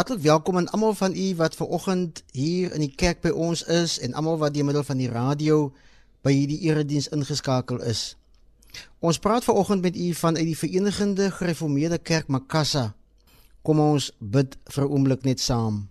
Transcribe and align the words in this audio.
Hartlik 0.00 0.22
welkom 0.22 0.56
aan 0.56 0.70
almal 0.70 0.94
van 0.94 1.16
u 1.16 1.34
wat 1.36 1.54
ver 1.54 1.66
oggend 1.66 2.22
hier 2.32 2.72
in 2.72 2.80
die 2.80 2.94
kerk 2.96 3.18
by 3.20 3.28
ons 3.36 3.60
is 3.68 3.98
en 4.00 4.14
almal 4.16 4.38
wat 4.40 4.54
deur 4.54 4.64
middel 4.64 4.86
van 4.88 4.96
die 4.96 5.10
radio 5.12 5.74
by 6.24 6.32
hierdie 6.32 6.56
erediens 6.70 7.10
ingeskakel 7.12 7.82
is. 7.84 8.16
Ons 9.04 9.20
praat 9.20 9.44
ver 9.44 9.60
oggend 9.60 9.84
met 9.84 10.00
u 10.00 10.14
vanuit 10.16 10.48
die 10.48 10.56
Verenigde 10.56 11.28
Gereformeerde 11.36 11.98
Kerk 11.98 12.32
Makassa. 12.32 12.94
Kom 13.60 13.84
ons 13.84 14.08
bid 14.18 14.56
vir 14.72 14.88
'n 14.88 14.90
oomblik 14.90 15.28
net 15.28 15.40
saam. 15.40 15.88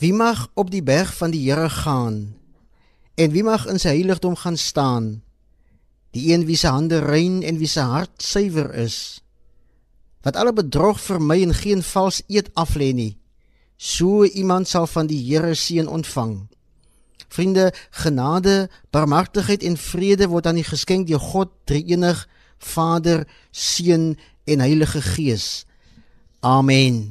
Wie 0.00 0.14
mag 0.16 0.48
op 0.54 0.70
die 0.70 0.82
berg 0.82 1.12
van 1.20 1.30
die 1.30 1.44
Here 1.44 1.68
gaan? 1.68 2.34
En 3.14 3.30
wie 3.30 3.44
mag 3.44 3.66
in 3.66 3.78
sy 3.78 3.88
heiligdom 3.88 4.36
gaan 4.36 4.56
staan? 4.56 5.22
Die 6.10 6.32
een 6.32 6.46
wie 6.46 6.56
se 6.56 6.68
hande 6.68 6.98
rein 6.98 7.42
en 7.42 7.58
wie 7.58 7.68
se 7.68 7.80
hart 7.80 8.22
suiwer 8.22 8.74
is. 8.74 9.20
Wat 10.22 10.36
alle 10.36 10.52
bedrog 10.52 11.00
vermy 11.00 11.42
en 11.42 11.54
geen 11.54 11.82
vals 11.82 12.22
eed 12.28 12.48
aflê 12.54 12.94
nie. 12.94 13.20
So 13.82 14.22
iemand 14.24 14.68
sal 14.70 14.86
van 14.86 15.08
die 15.10 15.18
Here 15.18 15.56
seën 15.58 15.88
ontvang. 15.90 16.46
Vriende, 17.34 17.72
genade, 17.90 18.70
barmhartigheid 18.94 19.64
en 19.66 19.74
vrede 19.76 20.28
word 20.30 20.46
aan 20.46 20.60
u 20.60 20.62
geskenk 20.62 21.08
deur 21.08 21.18
God, 21.18 21.50
Drie-enig, 21.66 22.28
Vader, 22.62 23.26
Seun 23.50 24.14
en 24.46 24.62
Heilige 24.62 25.02
Gees. 25.02 25.64
Amen. 26.46 27.10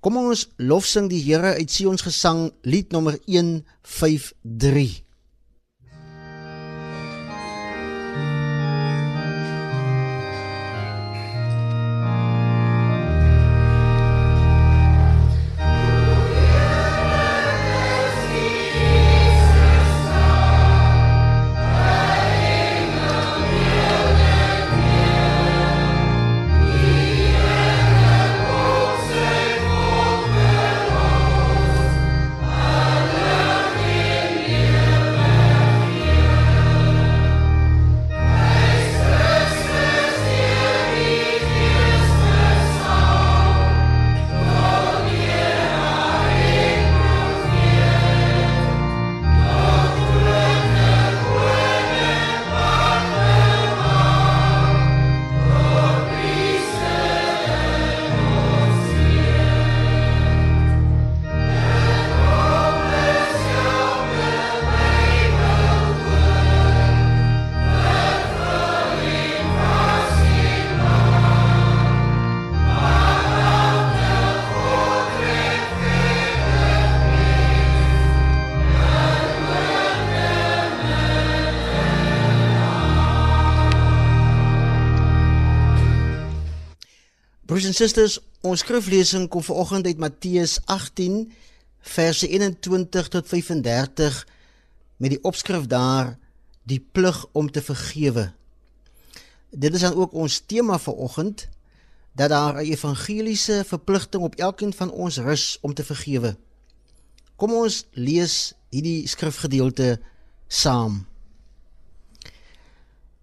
Kom 0.00 0.16
ons 0.16 0.46
lofsing 0.56 1.10
die 1.12 1.20
Here 1.20 1.52
uit 1.60 1.68
Sion 1.68 2.00
se 2.00 2.08
gesang, 2.08 2.48
lied 2.64 2.96
nommer 2.96 3.20
153. 3.28 5.03
En 87.74 87.88
susters, 87.88 88.20
ons 88.46 88.60
skriflesing 88.62 89.24
kom 89.26 89.42
vanoggend 89.42 89.88
uit 89.88 89.98
Matteus 89.98 90.60
18 90.70 91.24
verse 91.82 92.28
21 92.28 93.08
tot 93.10 93.26
35 93.26 94.18
met 95.02 95.10
die 95.10 95.18
opskrif 95.26 95.66
daar 95.66 96.12
die 96.70 96.78
plig 96.78 97.18
om 97.34 97.50
te 97.50 97.62
vergewe. 97.66 98.28
Dit 99.50 99.74
is 99.74 99.82
dan 99.82 99.98
ook 99.98 100.14
ons 100.14 100.38
tema 100.46 100.78
vanoggend 100.78 101.48
dat 102.14 102.30
daar 102.30 102.62
'n 102.62 102.70
evangeliese 102.70 103.64
verpligting 103.66 104.22
op 104.22 104.34
elkeen 104.34 104.72
van 104.72 104.90
ons 104.90 105.18
rus 105.18 105.58
om 105.60 105.74
te 105.74 105.84
vergewe. 105.84 106.36
Kom 107.36 107.52
ons 107.52 107.86
lees 107.90 108.54
hierdie 108.70 109.08
skrifgedeelte 109.08 110.00
saam. 110.46 111.06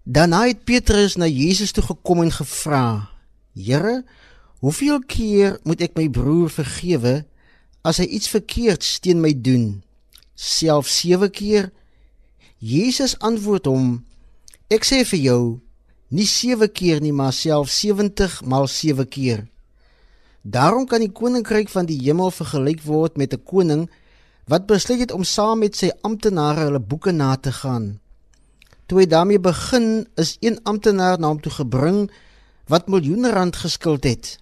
Daarna 0.02 0.46
het 0.46 0.64
Petrus 0.64 1.16
na 1.16 1.26
Jesus 1.26 1.72
toe 1.72 1.84
gekom 1.84 2.22
en 2.22 2.32
gevra: 2.32 3.08
Here, 3.54 4.04
hoeveel 4.62 5.00
keer 5.10 5.58
moet 5.66 5.82
ek 5.82 5.96
my 5.98 6.06
broer 6.06 6.50
vergewe 6.54 7.14
as 7.82 7.98
hy 7.98 8.06
iets 8.06 8.30
verkeerds 8.30 9.00
teen 9.02 9.18
my 9.22 9.32
doen? 9.34 9.82
Self 10.38 10.86
7 10.86 11.30
keer? 11.34 11.72
Jesus 12.62 13.16
antwoord 13.18 13.66
hom: 13.66 13.88
Ek 14.70 14.86
sê 14.86 15.02
vir 15.02 15.18
jou, 15.18 15.42
nie 16.14 16.28
7 16.30 16.70
keer 16.70 17.02
nie, 17.02 17.10
maar 17.10 17.34
self 17.34 17.72
70 17.74 18.38
maal 18.46 18.70
7 18.70 19.08
keer. 19.10 19.48
Daarom 20.42 20.86
kan 20.86 21.02
die 21.02 21.10
koninkryk 21.10 21.70
van 21.70 21.86
die 21.90 21.98
hemel 21.98 22.30
vergelyk 22.30 22.82
word 22.86 23.18
met 23.18 23.34
'n 23.34 23.42
koning 23.42 23.90
wat 24.46 24.66
besluit 24.66 25.00
het 25.00 25.12
om 25.12 25.24
saam 25.24 25.58
met 25.58 25.76
sy 25.76 25.90
amptenare 26.02 26.66
hulle 26.66 26.80
boeke 26.80 27.12
na 27.12 27.36
te 27.36 27.52
gaan. 27.52 27.98
Toe 28.86 28.98
hy 28.98 29.06
daarmee 29.06 29.38
begin, 29.38 30.06
is 30.16 30.36
een 30.40 30.58
amptenaar 30.62 31.18
na 31.18 31.28
hom 31.28 31.40
toe 31.40 31.52
gebring 31.52 32.10
wat 32.66 32.88
miljoene 32.88 33.30
rand 33.30 33.56
geskuld 33.56 34.04
het. 34.04 34.41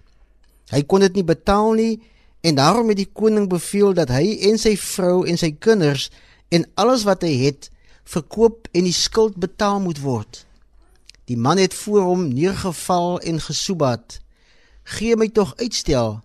Hy 0.71 0.81
kon 0.87 1.03
dit 1.03 1.19
nie 1.19 1.27
betaal 1.27 1.73
nie 1.75 1.99
en 2.41 2.55
daarom 2.57 2.89
het 2.89 2.97
die 2.97 3.09
koning 3.13 3.49
beveel 3.51 3.93
dat 3.93 4.09
hy 4.09 4.37
en 4.49 4.57
sy 4.57 4.73
vrou 4.79 5.25
en 5.27 5.37
sy 5.37 5.51
kinders 5.51 6.09
en 6.49 6.65
alles 6.79 7.03
wat 7.07 7.25
hy 7.27 7.33
het 7.45 7.69
verkoop 8.07 8.67
en 8.75 8.87
die 8.87 8.95
skuld 8.95 9.37
betaal 9.39 9.79
moet 9.83 10.01
word. 10.01 10.45
Die 11.29 11.37
man 11.37 11.61
het 11.61 11.73
voor 11.73 12.07
hom 12.09 12.27
neergeval 12.33 13.19
en 13.19 13.39
gesoebat. 13.39 14.19
"Gee 14.83 15.15
my 15.15 15.27
tog 15.29 15.55
uitstel. 15.55 16.21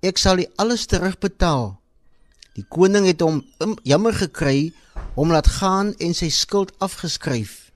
Ek 0.00 0.18
sal 0.18 0.36
die 0.36 0.48
alles 0.56 0.86
terugbetaal." 0.86 1.80
Die 2.54 2.64
koning 2.68 3.06
het 3.06 3.20
hom 3.20 3.44
jammer 3.82 4.14
gekry 4.14 4.72
om 5.14 5.30
laat 5.30 5.46
gaan 5.46 5.94
en 5.98 6.14
sy 6.14 6.28
skuld 6.28 6.72
afgeskryf. 6.78 7.70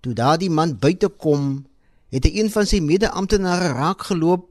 Toe 0.00 0.12
daardie 0.12 0.50
man 0.50 0.78
buite 0.78 1.08
kom, 1.08 1.66
het 2.08 2.24
hy 2.24 2.40
een 2.40 2.50
van 2.50 2.66
sy 2.66 2.80
mede-amptenare 2.80 3.72
raakgeloop 3.72 4.47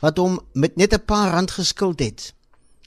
wat 0.00 0.16
hom 0.16 0.40
met 0.52 0.76
net 0.76 0.92
'n 0.94 1.04
paar 1.04 1.32
rand 1.32 1.50
geskuld 1.50 2.00
het. 2.00 2.34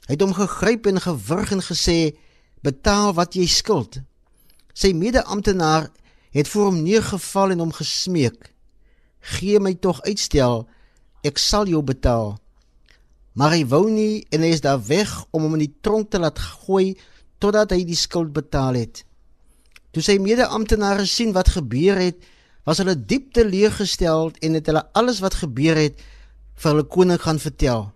Hy 0.06 0.12
het 0.12 0.20
hom 0.20 0.34
gegryp 0.34 0.86
en 0.86 1.00
gewurg 1.00 1.50
en 1.50 1.62
gesê: 1.62 2.16
"Betaal 2.60 3.14
wat 3.14 3.34
jy 3.34 3.46
skuld." 3.46 4.00
Sy 4.72 4.92
mede-amptenaar 4.92 5.90
het 6.30 6.48
voor 6.48 6.64
hom 6.64 6.82
neergeval 6.82 7.50
en 7.50 7.58
hom 7.58 7.72
gesmeek: 7.72 8.52
"Gee 9.20 9.60
my 9.60 9.74
tog 9.74 10.02
uitstel, 10.02 10.68
ek 11.22 11.38
sal 11.38 11.66
jou 11.66 11.82
betaal." 11.82 12.38
Maar 13.32 13.50
hy 13.50 13.66
wou 13.66 13.90
nie 13.90 14.26
en 14.30 14.40
hy 14.40 14.52
is 14.54 14.60
daar 14.60 14.86
weg 14.86 15.24
om 15.30 15.42
hom 15.42 15.52
in 15.52 15.66
die 15.66 15.76
tronk 15.80 16.10
te 16.10 16.18
laat 16.18 16.38
gooi 16.38 16.98
totdat 17.38 17.70
hy 17.70 17.84
die 17.84 17.98
skuld 17.98 18.32
betaal 18.32 18.74
het. 18.74 19.04
Toe 19.90 20.02
sy 20.02 20.18
mede-amptenare 20.18 21.06
sien 21.06 21.32
wat 21.32 21.48
gebeur 21.48 21.96
het, 21.96 22.16
was 22.64 22.78
hulle 22.78 22.96
diep 22.96 23.32
teleurgestel 23.32 24.30
en 24.40 24.52
het 24.52 24.66
hulle 24.66 24.84
alles 24.92 25.20
wat 25.20 25.34
gebeur 25.34 25.76
het 25.76 26.00
vir 26.56 26.70
hulle 26.70 26.86
koning 26.96 27.20
gaan 27.20 27.38
vertel. 27.38 27.90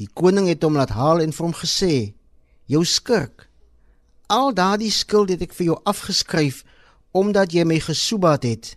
Die 0.00 0.08
koning 0.14 0.48
het 0.48 0.62
hom 0.64 0.78
laat 0.78 0.94
haal 0.96 1.20
en 1.20 1.32
vir 1.32 1.44
hom 1.46 1.54
gesê: 1.54 2.14
"Jou 2.66 2.84
skurk, 2.84 3.48
al 4.28 4.54
daardie 4.54 4.90
skuld 4.90 5.30
het 5.30 5.42
ek 5.42 5.52
vir 5.52 5.66
jou 5.66 5.78
afgeskryf 5.84 6.64
omdat 7.12 7.52
jy 7.52 7.64
my 7.64 7.80
gesoebat 7.80 8.42
het. 8.42 8.76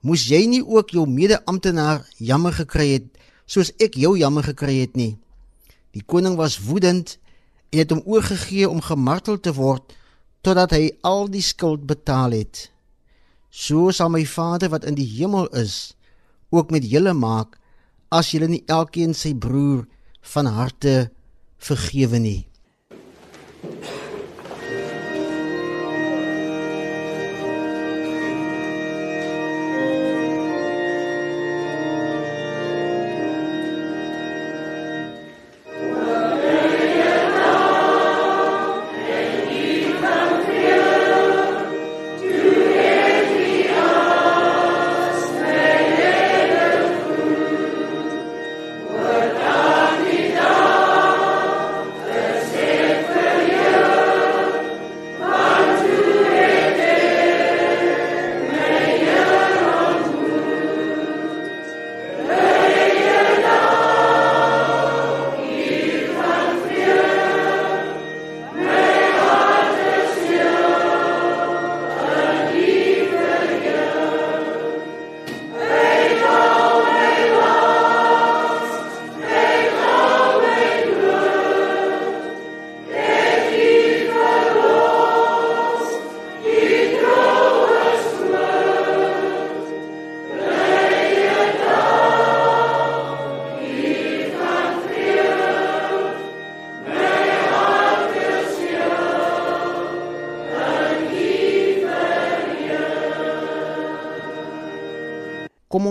Moes 0.00 0.28
jy 0.28 0.46
nie 0.46 0.64
ook 0.64 0.90
jou 0.90 1.06
mede-amptenaar 1.06 2.06
jammer 2.16 2.52
gekry 2.52 2.92
het 2.92 3.06
soos 3.46 3.72
ek 3.78 3.94
jou 3.94 4.16
jammer 4.18 4.42
gekry 4.42 4.80
het 4.80 4.96
nie?" 4.96 5.18
Die 5.92 6.02
koning 6.06 6.36
was 6.36 6.58
woedend 6.58 7.18
en 7.70 7.78
het 7.78 7.90
hom 7.90 8.02
oorgegee 8.04 8.68
om 8.68 8.80
gemartel 8.80 9.40
te 9.40 9.52
word 9.54 9.94
totdat 10.40 10.70
hy 10.70 10.90
al 11.02 11.28
die 11.30 11.44
skuld 11.44 11.86
betaal 11.86 12.32
het. 12.32 12.70
So 13.50 13.90
sal 13.90 14.10
my 14.10 14.24
Vader 14.26 14.70
wat 14.70 14.86
in 14.88 14.94
die 14.94 15.08
hemel 15.18 15.48
is 15.58 15.94
ook 16.50 16.70
met 16.70 16.86
julle 16.90 17.12
maak 17.14 17.59
as 18.10 18.32
julle 18.34 18.50
nie 18.50 18.64
elkeen 18.66 19.14
sy 19.14 19.32
broer 19.34 19.86
van 20.34 20.50
harte 20.50 21.10
vergewe 21.62 22.18
nie. 22.18 22.49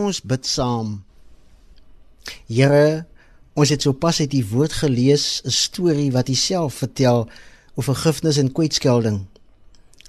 Ons 0.10 0.24
bid 0.26 0.46
saam. 0.48 1.00
Here, 2.50 3.06
ons 3.60 3.72
het 3.74 3.84
sopas 3.86 4.22
uit 4.24 4.32
die 4.32 4.46
woord 4.46 4.74
gelees 4.82 5.42
'n 5.46 5.54
storie 5.54 6.12
wat 6.12 6.30
U 6.30 6.36
self 6.36 6.82
vertel 6.84 7.30
oor 7.76 7.84
vergifnis 7.84 8.38
en 8.38 8.52
kwytskelding. 8.52 9.26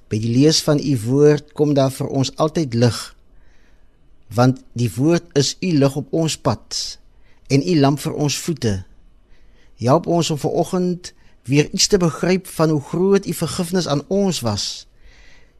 By 0.08 0.18
die 0.18 0.32
lees 0.32 0.62
van 0.62 0.78
U 0.78 0.94
woord 1.06 1.52
kom 1.52 1.74
daar 1.74 1.90
vir 1.90 2.08
ons 2.08 2.32
altyd 2.36 2.74
lig. 2.74 2.98
Want 4.34 4.62
die 4.72 4.90
woord 4.96 5.24
is 5.38 5.56
U 5.60 5.70
lig 5.78 5.96
op 5.96 6.12
ons 6.12 6.36
pad 6.36 6.98
en 7.48 7.62
U 7.62 7.74
lamp 7.80 8.00
vir 8.00 8.14
ons 8.14 8.38
voete. 8.38 8.84
Help 9.76 10.06
ons 10.06 10.30
om 10.30 10.38
vanoggend 10.38 11.12
weer 11.44 11.70
iets 11.72 11.86
te 11.86 11.98
begryp 11.98 12.46
van 12.46 12.70
hoe 12.70 12.82
groot 12.82 13.26
U 13.26 13.32
vergifnis 13.32 13.88
aan 13.88 14.02
ons 14.08 14.40
was. 14.40 14.86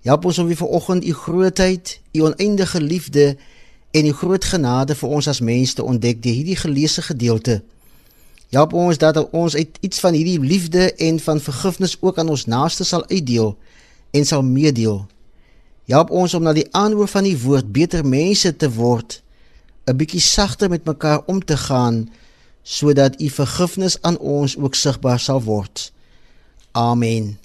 Help 0.02 0.24
ons 0.24 0.38
om 0.38 0.46
weer 0.46 0.56
vanoggend 0.56 1.04
U 1.04 1.12
grootheid, 1.12 2.00
U 2.12 2.20
oneindige 2.20 2.80
liefde 2.80 3.36
en 3.90 4.06
U 4.06 4.12
groot 4.12 4.44
genade 4.44 4.94
vir 4.94 5.08
ons 5.08 5.28
as 5.28 5.40
mense 5.40 5.74
te 5.74 5.82
ontdek 5.82 6.22
deur 6.22 6.34
hierdie 6.34 6.56
geleesde 6.56 7.02
gedeelte. 7.02 7.62
Help 8.50 8.72
ons 8.72 8.98
dat 8.98 9.18
ons 9.30 9.54
uit 9.54 9.78
iets 9.80 10.00
van 10.00 10.14
hierdie 10.14 10.40
liefde 10.40 10.94
en 10.94 11.20
van 11.20 11.40
vergifnis 11.40 11.96
ook 12.00 12.18
aan 12.18 12.28
ons 12.28 12.46
naaste 12.46 12.84
sal 12.84 13.06
uitdeel 13.06 13.56
en 14.10 14.26
sal 14.26 14.42
meedeel. 14.42 15.06
Help 15.90 16.10
ons 16.10 16.34
om 16.34 16.42
na 16.42 16.54
die 16.54 16.66
aanhoor 16.70 17.08
van 17.10 17.26
die 17.26 17.38
woord 17.38 17.70
beter 17.72 18.06
mense 18.06 18.56
te 18.56 18.70
word, 18.70 19.22
'n 19.86 19.96
bietjie 19.96 20.20
sagter 20.20 20.68
met 20.68 20.84
mekaar 20.84 21.22
om 21.26 21.44
te 21.44 21.56
gaan 21.56 22.10
sodat 22.62 23.20
u 23.20 23.28
vergifnis 23.28 24.02
aan 24.02 24.18
ons 24.18 24.56
ook 24.56 24.74
sigbaar 24.74 25.20
sal 25.20 25.42
word. 25.42 25.92
Amen. 26.72 27.39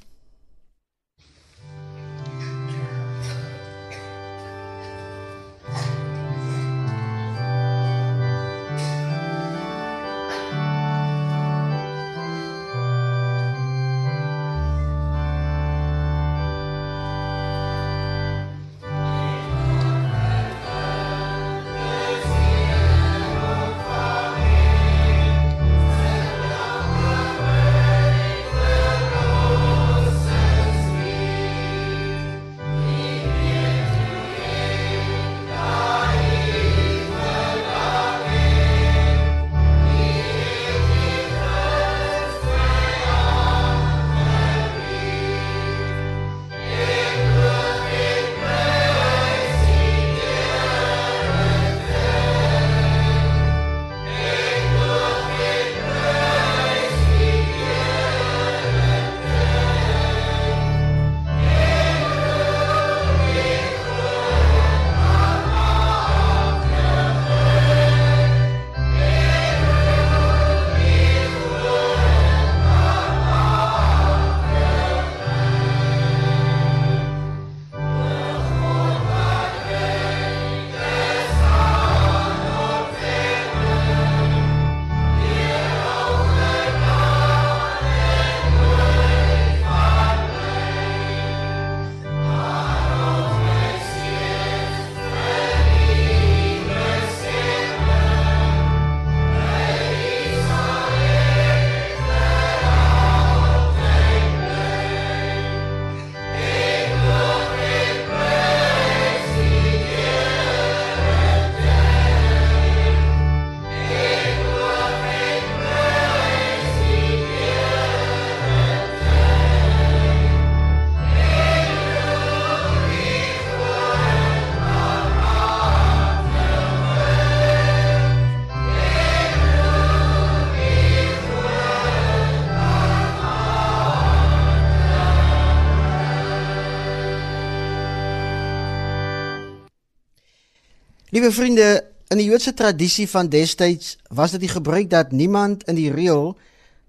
Liewe 141.16 141.32
vriende, 141.32 141.86
in 142.12 142.20
die 142.20 142.26
Joodse 142.28 142.52
tradisie 142.54 143.06
van 143.08 143.30
destyds 143.32 143.94
was 144.12 144.34
dit 144.36 144.42
die 144.44 144.50
gebruik 144.52 144.90
dat 144.92 145.14
niemand 145.16 145.62
in 145.64 145.78
die 145.80 145.88
reël 145.88 146.34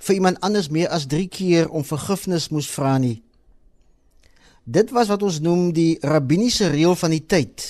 vir 0.03 0.17
iemand 0.17 0.41
anders 0.43 0.67
meer 0.67 0.89
as 0.91 1.05
3 1.07 1.29
keer 1.31 1.69
om 1.71 1.87
vergifnis 1.87 2.49
moes 2.51 2.67
vra 2.67 2.97
nie. 2.99 3.21
Dit 4.65 4.91
was 4.91 5.13
wat 5.13 5.23
ons 5.23 5.39
noem 5.47 5.69
die 5.77 5.95
rabbiniese 6.03 6.73
reël 6.75 6.99
van 6.99 7.15
die 7.15 7.23
tyd. 7.23 7.69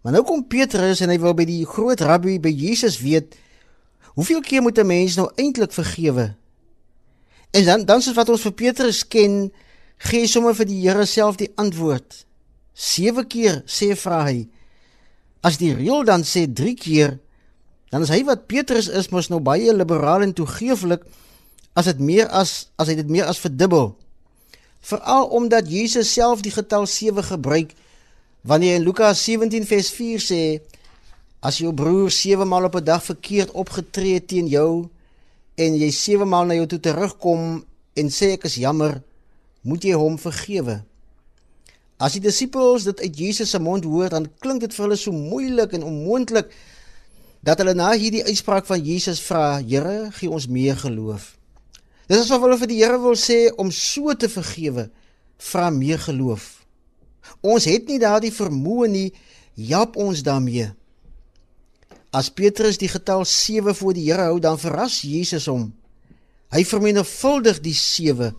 Maar 0.00 0.16
nou 0.16 0.24
kom 0.24 0.46
Petrus 0.48 1.04
en 1.04 1.12
hy 1.12 1.18
wil 1.20 1.36
by 1.36 1.44
die 1.52 1.60
groot 1.68 2.00
rabbi 2.00 2.38
by 2.40 2.54
Jesus 2.64 2.96
weet 3.04 3.36
hoeveel 4.16 4.40
keer 4.40 4.64
moet 4.64 4.80
'n 4.80 4.86
mens 4.86 5.20
nou 5.20 5.28
eintlik 5.36 5.76
vergewe? 5.76 6.34
En 7.52 7.64
dan 7.64 7.84
dan 7.84 8.00
soos 8.00 8.16
wat 8.16 8.32
ons 8.32 8.48
vir 8.48 8.52
Petrus 8.52 9.04
ken, 9.08 9.52
gee 9.98 10.20
hy 10.20 10.26
sommer 10.26 10.54
vir 10.54 10.66
die 10.66 10.80
Here 10.88 11.04
self 11.04 11.36
die 11.36 11.52
antwoord. 11.54 12.24
7 12.72 13.26
keer 13.26 13.62
sê 13.66 13.92
vra 13.92 14.24
hy 14.24 14.48
As 15.44 15.58
die 15.60 15.74
reël 15.76 16.06
dan 16.08 16.24
sê 16.24 16.46
3 16.48 16.72
keer, 16.80 17.18
dan 17.92 18.02
is 18.02 18.10
hy 18.10 18.22
wat 18.24 18.46
Petrus 18.48 18.88
is 18.88 19.10
mos 19.12 19.28
nou 19.28 19.42
baie 19.44 19.74
liberaal 19.76 20.24
en 20.24 20.32
toegeeflik 20.32 21.04
as 21.76 21.90
dit 21.90 22.00
meer 22.00 22.30
as 22.32 22.70
as 22.80 22.88
hy 22.88 22.96
dit 22.98 23.10
meer 23.12 23.28
as 23.28 23.42
verdubbel. 23.42 23.92
Veral 24.84 25.28
omdat 25.36 25.68
Jesus 25.70 26.12
self 26.12 26.40
die 26.44 26.54
getal 26.54 26.88
7 26.88 27.22
gebruik 27.28 27.74
wanneer 28.42 28.80
in 28.80 28.86
Lukas 28.88 29.20
17 29.24 29.68
vers 29.68 29.90
4 29.92 30.24
sê 30.24 30.42
as 31.44 31.60
jou 31.60 31.72
broer 31.76 32.10
7 32.10 32.48
maal 32.48 32.70
op 32.70 32.80
'n 32.80 32.84
dag 32.84 33.04
verkeerd 33.04 33.52
opgetree 33.52 34.16
het 34.16 34.28
teen 34.28 34.48
jou 34.48 34.88
en 35.54 35.76
jy 35.76 35.90
7 35.90 36.28
maal 36.28 36.48
na 36.48 36.54
jou 36.54 36.66
toe 36.66 36.80
terugkom 36.80 37.64
en 37.94 38.08
sê 38.10 38.32
ek 38.34 38.44
is 38.44 38.56
jammer, 38.58 39.02
moet 39.62 39.84
jy 39.84 39.94
hom 39.94 40.18
vergewe. 40.18 40.82
As 42.02 42.16
die 42.16 42.22
disippels 42.24 42.86
dit 42.88 43.00
uit 43.04 43.18
Jesus 43.18 43.52
se 43.54 43.60
mond 43.62 43.84
hoor, 43.86 44.10
dan 44.10 44.26
klink 44.42 44.64
dit 44.64 44.74
vir 44.74 44.86
hulle 44.86 44.98
so 44.98 45.14
moeilik 45.14 45.76
en 45.76 45.86
onmoontlik 45.86 46.50
dat 47.44 47.60
hulle 47.60 47.74
na 47.76 47.92
hierdie 47.92 48.24
uitspraak 48.24 48.66
van 48.66 48.80
Jesus 48.82 49.20
vra, 49.22 49.60
Here, 49.60 50.10
gee 50.16 50.30
ons 50.30 50.48
meer 50.48 50.78
geloof. 50.80 51.34
Dis 52.08 52.24
asof 52.24 52.42
hulle 52.44 52.58
vir 52.58 52.70
die 52.72 52.80
Here 52.80 52.98
wil 53.00 53.16
sê 53.20 53.46
om 53.60 53.70
so 53.70 54.14
te 54.18 54.30
vergewe, 54.32 54.88
vra 55.38 55.70
meer 55.70 56.00
geloof. 56.02 56.64
Ons 57.44 57.68
het 57.68 57.86
nie 57.88 58.00
daardie 58.02 58.32
vermoë 58.34 58.88
nie, 58.90 59.08
help 59.70 59.96
ons 60.00 60.24
daarmee. 60.26 60.72
As 62.14 62.30
Petrus 62.30 62.78
die 62.80 62.90
getal 62.90 63.24
7 63.28 63.74
voor 63.74 63.94
die 63.94 64.08
Here 64.08 64.30
hou, 64.30 64.40
dan 64.42 64.58
verras 64.58 65.02
Jesus 65.06 65.46
hom. 65.50 65.70
Hy 66.54 66.62
vermenigvuldig 66.66 67.60
die 67.62 67.74
7 67.74 68.32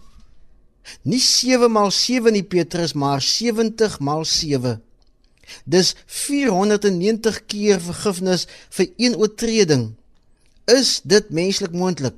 Nie 1.01 1.21
7 1.21 1.71
maal 1.71 1.91
7 1.91 2.33
nie 2.33 2.43
Petrus, 2.43 2.93
maar 2.93 3.21
70 3.21 3.99
maal 3.99 4.25
7. 4.25 4.81
Dis 5.65 5.93
490 6.05 7.45
keer 7.45 7.81
vergifnis 7.81 8.47
vir 8.69 8.91
een 8.97 9.15
oortreding. 9.15 9.93
Is 10.65 10.99
dit 11.03 11.29
menslik 11.29 11.71
moontlik? 11.71 12.15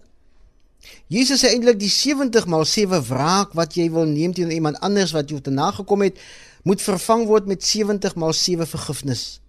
Jesus 1.12 1.42
sê 1.44 1.52
eintlik 1.52 1.80
die 1.80 1.92
70 1.92 2.48
maal 2.48 2.66
7 2.68 3.02
wraak 3.10 3.56
wat 3.60 3.76
jy 3.76 3.90
wil 3.92 4.08
neem 4.08 4.34
teen 4.36 4.52
iemand 4.52 4.80
anders 4.84 5.14
wat 5.16 5.32
jou 5.32 5.40
te 5.44 5.52
nagekom 5.52 6.04
het, 6.06 6.20
moet 6.64 6.84
vervang 6.84 7.26
word 7.28 7.48
met 7.48 7.64
70 7.64 8.16
maal 8.16 8.34
7 8.36 8.68
vergifnis. 8.68 9.40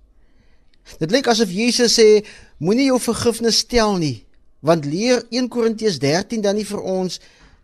Dit 0.99 1.13
lyk 1.13 1.29
asof 1.31 1.51
Jesus 1.53 1.99
sê 1.99 2.25
moenie 2.63 2.89
jou 2.89 2.99
vergifnis 3.03 3.63
stel 3.65 3.99
nie, 4.01 4.25
want 4.65 4.87
leer 4.89 5.23
1 5.31 5.51
Korintiërs 5.53 5.99
13 6.03 6.43
dan 6.47 6.59
nie 6.59 6.67
vir 6.67 6.81
ons 6.81 7.19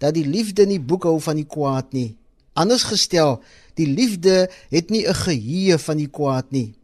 dat 0.05 0.15
die 0.17 0.27
liefde 0.29 0.67
nie 0.69 0.81
boek 0.81 1.07
hou 1.09 1.17
van 1.25 1.39
die 1.41 1.49
kwaad 1.49 1.95
nie. 1.97 2.13
Anders 2.53 2.85
gestel, 2.87 3.39
die 3.81 3.89
liefde 3.89 4.51
het 4.71 4.91
nie 4.91 5.07
'n 5.09 5.15
geheue 5.15 5.79
van 5.79 5.97
die 5.97 6.11
kwaad 6.11 6.51
nie. 6.51 6.75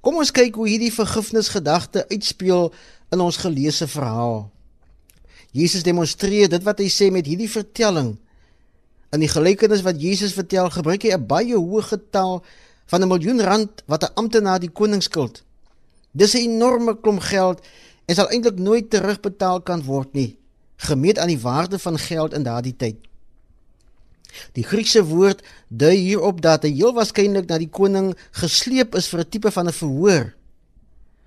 Kom 0.00 0.16
ons 0.16 0.30
kyk 0.30 0.54
hoe 0.54 0.68
hierdie 0.68 0.92
vergifnisgedagte 0.92 2.08
uitspeel 2.08 2.72
in 3.12 3.20
ons 3.20 3.36
geleesde 3.36 3.88
verhaal. 3.88 4.50
Jesus 5.52 5.82
demonstreer 5.82 6.48
dit 6.48 6.62
wat 6.62 6.78
hy 6.78 6.88
sê 6.88 7.10
met 7.10 7.26
hierdie 7.26 7.50
vertelling. 7.50 8.18
In 9.10 9.20
die 9.20 9.28
gelykenis 9.28 9.82
wat 9.82 10.00
Jesus 10.00 10.32
vertel, 10.32 10.70
gebruik 10.70 11.02
hy 11.02 11.12
'n 11.12 11.26
baie 11.26 11.56
hoë 11.56 11.82
getal 11.82 12.44
van 12.86 13.02
'n 13.02 13.08
miljoen 13.08 13.40
rand 13.40 13.82
wat 13.86 14.04
'n 14.04 14.14
amptenaar 14.14 14.60
die 14.60 14.70
koning 14.70 15.02
skuld. 15.02 15.42
Dis 16.12 16.34
'n 16.34 16.48
enorme 16.48 17.00
klomp 17.00 17.20
geld 17.20 17.60
en 18.06 18.14
sal 18.14 18.30
eintlik 18.30 18.58
nooit 18.58 18.90
terugbetaal 18.90 19.60
kan 19.60 19.82
word 19.82 20.14
nie, 20.14 20.36
gemeet 20.80 21.18
aan 21.18 21.32
die 21.32 21.40
waarde 21.40 21.78
van 21.78 21.98
geld 21.98 22.34
in 22.34 22.46
daardie 22.46 22.76
tyd. 22.76 22.96
Die 24.56 24.64
Griekse 24.64 25.02
woord 25.04 25.42
dui 25.68 25.96
hierop 25.96 26.40
dat 26.42 26.64
hy 26.64 26.72
heel 26.78 26.94
waarskynlik 26.96 27.48
na 27.50 27.58
die 27.60 27.70
koning 27.70 28.12
gesleep 28.40 28.94
is 28.98 29.08
vir 29.10 29.20
'n 29.20 29.30
tipe 29.30 29.50
van 29.50 29.68
'n 29.68 29.72
verhoor. 29.72 30.34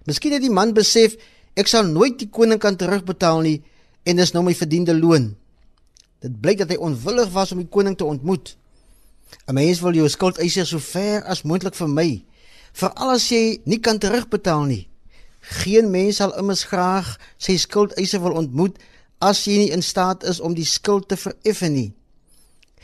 Miskien 0.05 0.33
het 0.33 0.41
die 0.41 0.51
man 0.51 0.73
besef 0.73 1.15
ek 1.55 1.67
sal 1.67 1.83
nooit 1.83 2.19
die 2.19 2.29
koning 2.29 2.59
kan 2.59 2.75
terugbetaal 2.75 3.41
nie 3.41 3.61
en 4.03 4.15
dis 4.15 4.33
nou 4.33 4.43
my 4.43 4.55
verdiende 4.55 4.95
loon. 4.95 5.35
Dit 6.19 6.41
blyk 6.41 6.57
dat 6.57 6.69
hy 6.69 6.75
onwillig 6.75 7.29
was 7.31 7.51
om 7.51 7.57
die 7.57 7.67
koning 7.67 7.97
te 7.97 8.05
ontmoet. 8.05 8.55
'n 9.47 9.53
Mens 9.53 9.79
wil 9.79 9.93
jou 9.93 10.09
skuldeiser 10.09 10.65
so 10.65 10.79
ver 10.79 11.23
as 11.23 11.43
moontlik 11.43 11.75
vermy, 11.75 12.23
veral 12.73 13.11
as 13.11 13.29
jy 13.29 13.61
nie 13.65 13.79
kan 13.79 13.99
terugbetaal 13.99 14.63
nie. 14.63 14.87
Geen 15.39 15.91
mens 15.91 16.15
sal 16.15 16.37
immers 16.37 16.63
graag 16.63 17.19
sy 17.37 17.57
skuldeiser 17.57 18.21
wil 18.21 18.31
ontmoet 18.31 18.77
as 19.23 19.45
jy 19.47 19.57
nie 19.61 19.71
in 19.71 19.83
staat 19.85 20.25
is 20.27 20.41
om 20.43 20.55
die 20.57 20.67
skuld 20.67 21.07
te 21.07 21.17
vereffen 21.19 21.73
nie. 21.73 21.89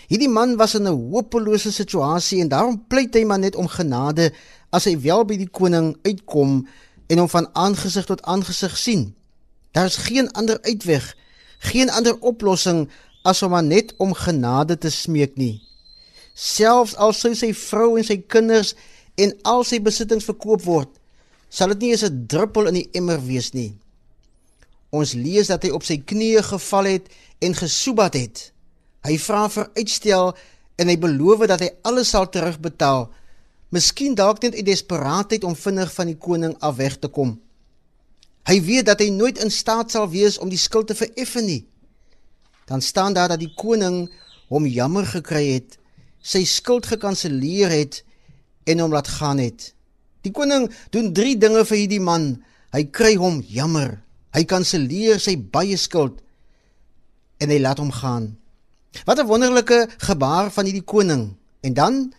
Hierdie 0.10 0.32
man 0.32 0.56
was 0.58 0.76
in 0.78 0.88
'n 0.88 1.12
hopelose 1.12 1.72
situasie 1.72 2.42
en 2.42 2.50
daarom 2.50 2.84
pleit 2.88 3.14
hy 3.14 3.24
maar 3.26 3.40
net 3.40 3.56
om 3.56 3.68
genade 3.68 4.32
as 4.72 4.86
hy 4.86 4.96
wel 4.98 5.26
by 5.26 5.38
die 5.38 5.50
koning 5.50 5.98
uitkom 6.04 6.68
en 7.10 7.18
hom 7.18 7.30
van 7.30 7.50
aangesig 7.54 8.06
tot 8.06 8.22
aangesig 8.22 8.78
sien. 8.78 9.14
Daar 9.72 9.86
is 9.86 9.98
geen 9.98 10.32
ander 10.32 10.58
uitweg, 10.62 11.16
geen 11.60 11.90
ander 11.90 12.18
oplossing 12.20 12.90
as 13.24 13.44
om 13.44 13.52
maar 13.52 13.64
net 13.64 13.94
om 13.98 14.14
genade 14.14 14.78
te 14.78 14.90
smeek 14.90 15.36
nie. 15.36 15.62
Selfs 16.34 16.96
al 16.96 17.14
sou 17.14 17.36
sy 17.36 17.54
vrou 17.54 17.98
en 17.98 18.04
sy 18.04 18.18
kinders 18.18 18.76
en 19.16 19.34
al 19.44 19.64
sy 19.64 19.82
besittings 19.82 20.26
verkoop 20.26 20.64
word, 20.64 20.90
sal 21.50 21.68
dit 21.68 21.80
nie 21.80 21.92
eens 21.92 22.04
'n 22.04 22.26
druppel 22.28 22.68
in 22.68 22.74
die 22.74 22.90
emmer 22.94 23.20
wees 23.26 23.54
nie. 23.54 23.76
Ons 24.90 25.14
lees 25.14 25.50
dat 25.52 25.64
hy 25.64 25.74
op 25.76 25.86
sy 25.86 26.00
knieë 26.02 26.42
geval 26.48 26.90
het 26.90 27.10
en 27.46 27.56
gesoebat 27.56 28.16
het. 28.18 28.50
Hy 29.06 29.18
vra 29.22 29.46
vir 29.54 29.70
uitstel 29.78 30.34
en 30.80 30.90
hy 30.90 30.98
beloof 31.00 31.46
dat 31.52 31.62
hy 31.64 31.70
alles 31.88 32.12
sal 32.16 32.30
terugbetaal. 32.32 33.08
Miskien 33.70 34.16
dalk 34.18 34.42
net 34.42 34.58
uit 34.58 34.66
desperaatheid 34.66 35.46
om 35.46 35.56
vinnig 35.56 35.92
van 35.94 36.10
die 36.10 36.18
koning 36.18 36.56
af 36.66 36.80
weg 36.80 36.98
te 36.98 37.08
kom. 37.08 37.38
Hy 38.50 38.58
weet 38.66 38.88
dat 38.90 39.04
hy 39.04 39.12
nooit 39.14 39.38
in 39.44 39.52
staat 39.54 39.94
sal 39.94 40.10
wees 40.10 40.40
om 40.42 40.50
die 40.50 40.58
skuld 40.58 40.90
te 40.90 40.98
vereffen 40.98 41.46
nie. 41.46 41.62
Dan 42.66 42.82
staan 42.82 43.14
daar 43.14 43.30
dat 43.30 43.42
die 43.42 43.54
koning 43.54 44.08
hom 44.50 44.66
jammer 44.66 45.06
gekry 45.06 45.44
het, 45.54 45.78
sy 46.22 46.42
skuld 46.50 46.90
gekanselleer 46.90 47.70
het 47.70 48.02
en 48.66 48.82
hom 48.82 48.94
laat 48.94 49.10
gaan 49.20 49.38
het. 49.38 49.74
Die 50.26 50.34
koning 50.34 50.68
doen 50.94 51.14
3 51.14 51.38
dinge 51.38 51.62
vir 51.66 51.78
hierdie 51.78 52.02
man. 52.04 52.32
Hy 52.74 52.84
kry 52.94 53.14
hom 53.22 53.40
jammer. 53.46 54.00
Hy 54.34 54.44
kanselleer 54.46 55.20
sy 55.20 55.36
baie 55.38 55.78
skuld 55.78 56.20
en 57.40 57.50
hy 57.50 57.60
laat 57.60 57.80
hom 57.80 57.92
gaan. 57.92 58.38
Wat 59.06 59.20
'n 59.20 59.28
wonderlike 59.28 59.88
gebaar 59.98 60.52
van 60.52 60.66
hierdie 60.66 60.86
koning. 60.86 61.36
En 61.62 61.74
dan 61.74 62.14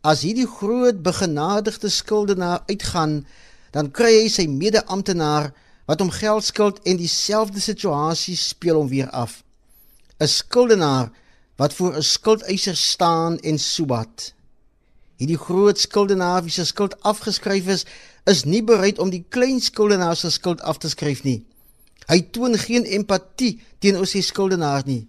as 0.00 0.22
hierdie 0.22 0.46
groot 0.46 1.02
begenadigde 1.02 1.88
skuldenaar 1.88 2.62
uitgaan, 2.66 3.26
dan 3.70 3.90
kry 3.90 4.22
hy 4.22 4.28
sy 4.28 4.46
mede-amptenaar 4.46 5.52
wat 5.86 6.00
hom 6.00 6.10
geld 6.10 6.44
skuld 6.44 6.80
en 6.82 6.96
dieselfde 6.96 7.60
situasie 7.60 8.36
speel 8.36 8.76
hom 8.76 8.88
weer 8.88 9.10
af. 9.10 9.42
'n 10.18 10.26
Skuldenaar 10.26 11.10
wat 11.56 11.74
voor 11.74 11.96
'n 11.96 12.02
skuldeiser 12.02 12.76
staan 12.76 13.38
en 13.38 13.58
soebat. 13.58 14.34
Hierdie 15.16 15.38
groot 15.38 15.78
skuldenaar 15.78 16.42
wie 16.42 16.52
se 16.52 16.64
skuld 16.64 17.02
afgeskryf 17.02 17.66
is, 17.66 17.86
is 18.26 18.44
nie 18.44 18.62
bereid 18.62 18.98
om 18.98 19.10
die 19.10 19.24
klein 19.28 19.60
skuldenaar 19.60 20.16
se 20.16 20.30
skuld 20.30 20.60
af 20.60 20.78
te 20.82 20.88
skryf 20.88 21.22
nie. 21.24 21.44
Hy 22.06 22.20
toon 22.34 22.58
geen 22.58 22.86
empatie 22.86 23.60
teenoor 23.82 24.06
sy 24.06 24.22
skuldenaar 24.22 24.86
nie 24.86 25.06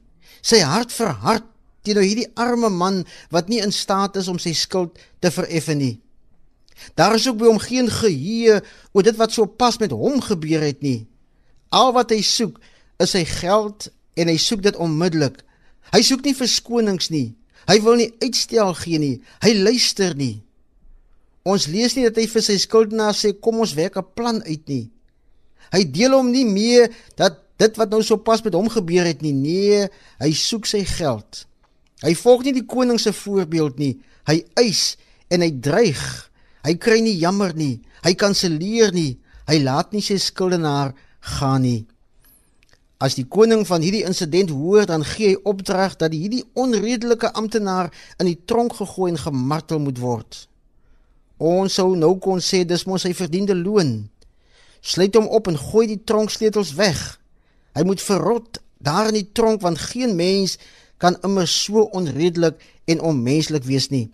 sy 0.48 0.62
hart 0.66 0.94
verhard 0.96 1.46
teenoor 1.86 2.06
hierdie 2.06 2.30
arme 2.40 2.70
man 2.74 3.04
wat 3.34 3.50
nie 3.52 3.62
in 3.64 3.74
staat 3.76 4.18
is 4.20 4.28
om 4.32 4.40
sy 4.42 4.54
skuld 4.58 4.98
te 5.24 5.32
vereffen 5.32 5.80
nie. 5.80 5.96
Daar 7.00 7.16
is 7.18 7.26
ook 7.28 7.40
by 7.42 7.48
hom 7.50 7.62
geen 7.64 7.90
geheue 7.90 8.60
oor 8.94 9.06
dit 9.06 9.18
wat 9.18 9.34
so 9.34 9.48
pas 9.48 9.80
met 9.82 9.96
hom 9.96 10.20
gebeur 10.22 10.66
het 10.66 10.84
nie. 10.86 11.08
Al 11.74 11.94
wat 11.96 12.12
hy 12.14 12.22
soek 12.24 12.60
is 13.02 13.16
sy 13.16 13.24
geld 13.28 13.90
en 14.18 14.30
hy 14.30 14.38
soek 14.42 14.64
dit 14.66 14.78
onmiddellik. 14.78 15.42
Hy 15.94 16.04
soek 16.04 16.26
nie 16.28 16.36
verskonings 16.38 17.10
nie. 17.14 17.32
Hy 17.68 17.80
wil 17.84 17.98
nie 18.00 18.12
uitstel 18.22 18.76
gee 18.84 19.00
nie. 19.02 19.16
Hy 19.44 19.56
luister 19.58 20.16
nie. 20.16 20.44
Ons 21.48 21.70
lees 21.72 21.96
nie 21.96 22.04
dat 22.08 22.18
hy 22.20 22.26
vir 22.28 22.44
sy 22.44 22.58
skuldenaar 22.60 23.16
sê 23.16 23.32
kom 23.40 23.62
ons 23.64 23.76
werk 23.78 23.98
'n 23.98 24.14
plan 24.16 24.42
uit 24.44 24.64
nie. 24.68 24.86
Hy 25.72 25.84
deel 25.92 26.16
hom 26.16 26.32
nie 26.32 26.46
mee 26.46 26.88
dat 27.16 27.44
dit 27.58 27.78
wat 27.78 27.90
nou 27.90 28.02
so 28.04 28.18
pas 28.18 28.44
met 28.44 28.54
hom 28.54 28.70
gebeur 28.70 29.06
het 29.06 29.22
nie. 29.22 29.34
Nee, 29.34 29.88
hy 30.20 30.32
soek 30.34 30.66
sy 30.66 30.84
geld. 30.86 31.46
Hy 32.04 32.14
volg 32.14 32.44
nie 32.44 32.54
die 32.54 32.66
koning 32.66 33.00
se 33.00 33.14
voorbeeld 33.14 33.80
nie. 33.80 33.98
Hy 34.28 34.44
eis 34.56 34.98
en 35.30 35.42
hy 35.42 35.52
dreig. 35.52 36.04
Hy 36.64 36.76
kry 36.76 37.00
nie 37.02 37.18
jammer 37.18 37.56
nie. 37.56 37.82
Hy 38.04 38.14
kanselleer 38.14 38.94
nie. 38.94 39.18
Hy 39.48 39.60
laat 39.64 39.94
nie 39.94 40.02
sy 40.02 40.18
skuldenaar 40.18 40.94
gaan 41.40 41.62
nie. 41.62 41.88
As 43.00 43.16
die 43.16 43.28
koning 43.30 43.62
van 43.70 43.84
hierdie 43.86 44.06
insident 44.06 44.50
hoor, 44.50 44.86
dan 44.90 45.04
gee 45.06 45.36
hy 45.36 45.42
opdrag 45.46 45.98
dat 46.02 46.16
hierdie 46.16 46.44
onredelike 46.58 47.30
amptenaar 47.38 47.92
in 48.20 48.26
die 48.26 48.40
tronk 48.50 48.74
gegooi 48.80 49.12
en 49.14 49.22
gemartel 49.22 49.80
moet 49.80 50.02
word. 50.02 50.48
Ons 51.38 51.78
sou 51.78 51.96
nou 51.96 52.16
kon 52.18 52.42
sê 52.42 52.64
dis 52.66 52.86
mos 52.90 53.04
sy 53.06 53.14
verdiende 53.14 53.54
loon. 53.58 54.10
Sluit 54.82 55.14
hom 55.16 55.28
op 55.30 55.50
en 55.52 55.58
gooi 55.58 55.86
die 55.90 56.02
tronksleutels 56.02 56.74
weg. 56.78 57.00
Hy 57.78 57.86
moet 57.86 58.02
verrot 58.02 58.62
daar 58.82 59.10
in 59.12 59.20
die 59.20 59.30
tronk 59.34 59.62
want 59.62 59.82
geen 59.92 60.16
mens 60.18 60.58
kan 60.98 61.18
immer 61.26 61.48
so 61.48 61.86
onredelik 61.94 62.58
en 62.90 63.04
onmenslik 63.06 63.66
wees 63.70 63.90
nie. 63.94 64.08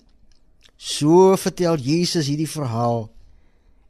So 0.77 1.35
vertel 1.39 1.79
Jesus 1.79 2.27
hierdie 2.27 2.49
verhaal. 2.49 3.07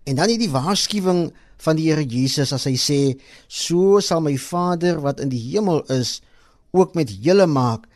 En 0.06 0.20
dan 0.20 0.30
hierdie 0.30 0.52
waarskuwing 0.54 1.32
van 1.64 1.80
die 1.80 1.88
Here 1.90 2.04
Jesus 2.06 2.54
as 2.54 2.68
hy 2.70 2.76
sê: 2.78 3.00
"So 3.48 4.00
sal 4.00 4.22
my 4.22 4.38
Vader 4.38 5.02
wat 5.02 5.20
in 5.20 5.30
die 5.30 5.42
hemel 5.54 5.82
is 5.90 6.22
ook 6.72 6.94
met 6.94 7.10
julle 7.10 7.48
maak 7.48 7.88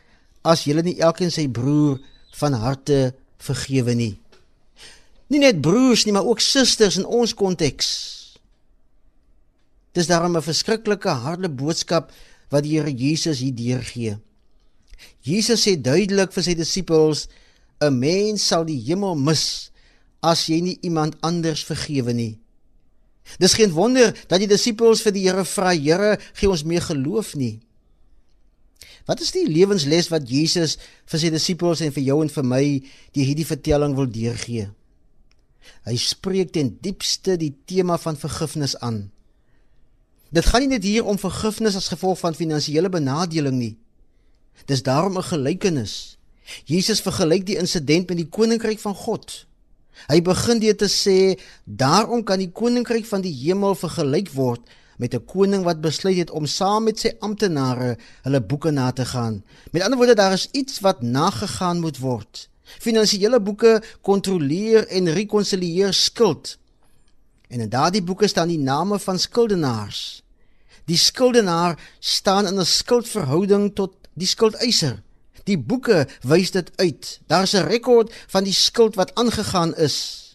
as 0.42 0.64
julle 0.64 0.82
nie 0.82 0.98
elkeen 0.98 1.30
sy 1.30 1.46
broer 1.48 2.00
van 2.40 2.52
harte 2.52 3.14
vergewe 3.38 3.94
nie." 3.94 4.18
Nie 5.28 5.42
net 5.42 5.60
broers 5.60 6.06
nie, 6.06 6.12
maar 6.16 6.24
ook 6.24 6.40
susters 6.40 6.96
in 6.96 7.04
ons 7.04 7.34
konteks. 7.36 7.88
Dis 9.92 10.06
daarom 10.06 10.36
'n 10.36 10.42
verskriklike 10.42 11.08
harde 11.08 11.48
boodskap 11.48 12.12
wat 12.48 12.62
die 12.62 12.78
Here 12.78 12.94
Jesus 12.94 13.38
hier 13.38 13.54
deurgee. 13.54 14.18
Jesus 15.20 15.66
sê 15.66 15.76
duidelik 15.80 16.32
vir 16.32 16.42
sy 16.42 16.54
disippels: 16.54 17.28
"’n 17.80 17.98
Mens 17.98 18.46
sal 18.46 18.64
die 18.64 18.80
hemel 18.86 19.14
mis 19.14 19.70
as 20.22 20.46
jy 20.46 20.60
nie 20.60 20.78
iemand 20.80 21.16
anders 21.20 21.64
vergewe 21.64 22.12
nie." 22.12 22.38
Dis 23.38 23.54
geen 23.54 23.70
wonder 23.70 24.16
dat 24.28 24.38
die 24.38 24.48
disippels 24.48 25.02
vir 25.02 25.12
die 25.12 25.26
Here 25.28 25.44
vra: 25.44 25.70
"Here, 25.70 26.18
gee 26.32 26.50
ons 26.50 26.64
meer 26.64 26.82
geloof 26.82 27.34
nie." 27.34 27.60
Wat 29.04 29.20
is 29.20 29.30
die 29.32 29.48
lewensles 29.48 30.08
wat 30.08 30.28
Jesus 30.28 30.76
vir 31.06 31.18
sy 31.18 31.30
disippels 31.30 31.80
en 31.80 31.92
vir 31.92 32.02
jou 32.02 32.22
en 32.22 32.28
vir 32.28 32.44
my 32.44 32.64
deur 33.12 33.24
hierdie 33.24 33.46
vertelling 33.46 33.94
wil 33.96 34.06
deurgee? 34.06 34.68
Hy 35.84 35.96
spreek 35.96 36.52
ten 36.52 36.78
diepste 36.80 37.36
die 37.36 37.54
tema 37.66 37.98
van 37.98 38.16
vergifnis 38.16 38.76
aan. 38.78 39.10
Dit 40.30 40.46
gaan 40.46 40.60
nie 40.60 40.74
net 40.76 40.84
hier 40.84 41.04
om 41.08 41.18
vergifnis 41.18 41.76
as 41.76 41.88
gevolg 41.88 42.18
van 42.20 42.36
finansiële 42.36 42.88
benadeling 42.92 43.56
nie. 43.56 43.76
Dis 44.66 44.82
daarom 44.82 45.16
'n 45.18 45.22
gelykenis. 45.22 46.18
Jesus 46.64 47.00
vergelyk 47.00 47.46
die 47.46 47.56
insident 47.56 48.08
met 48.08 48.16
die 48.16 48.28
koninkryk 48.28 48.80
van 48.80 48.94
God. 48.94 49.46
Hy 50.06 50.22
begin 50.22 50.58
deur 50.58 50.76
te 50.76 50.88
sê, 50.88 51.38
daarom 51.64 52.22
kan 52.24 52.38
die 52.38 52.52
koninkryk 52.52 53.06
van 53.06 53.20
die 53.20 53.32
hemel 53.32 53.74
vergelyk 53.74 54.30
word 54.30 54.60
met 54.98 55.14
'n 55.14 55.24
koning 55.24 55.62
wat 55.64 55.80
besluit 55.80 56.16
het 56.16 56.30
om 56.30 56.46
saam 56.46 56.84
met 56.84 56.98
sy 56.98 57.10
amptenare 57.18 57.96
hulle 58.22 58.40
boeke 58.40 58.70
na 58.70 58.90
te 58.92 59.04
gaan. 59.04 59.44
Met 59.70 59.82
ander 59.82 59.98
woorde, 59.98 60.14
daar 60.14 60.32
is 60.32 60.48
iets 60.52 60.80
wat 60.80 61.02
nagegaan 61.02 61.80
moet 61.80 61.98
word. 61.98 62.48
Finansiële 62.78 63.40
boeke 63.40 63.82
kontroleer 64.00 64.86
en 64.86 65.12
rekonsilieer 65.12 65.92
skuld. 65.92 66.58
En 67.48 67.60
in 67.60 67.68
daardie 67.68 68.02
boeke 68.02 68.26
staan 68.26 68.48
die 68.48 68.58
name 68.58 68.98
van 68.98 69.18
skuldenaars. 69.18 70.22
Die 70.84 70.96
skuldenaar 70.96 71.78
staan 71.98 72.46
in 72.46 72.58
'n 72.58 72.64
skuldverhouding 72.64 73.74
tot 73.74 73.94
die 74.12 74.26
skuldeiser. 74.26 75.02
Die 75.44 75.58
boeke 75.58 76.06
wys 76.22 76.50
dit 76.50 76.70
uit. 76.76 77.20
Daar's 77.26 77.52
'n 77.52 77.68
rekord 77.68 78.12
van 78.26 78.44
die 78.44 78.52
skuld 78.52 78.94
wat 78.94 79.14
aangegaan 79.14 79.76
is. 79.76 80.28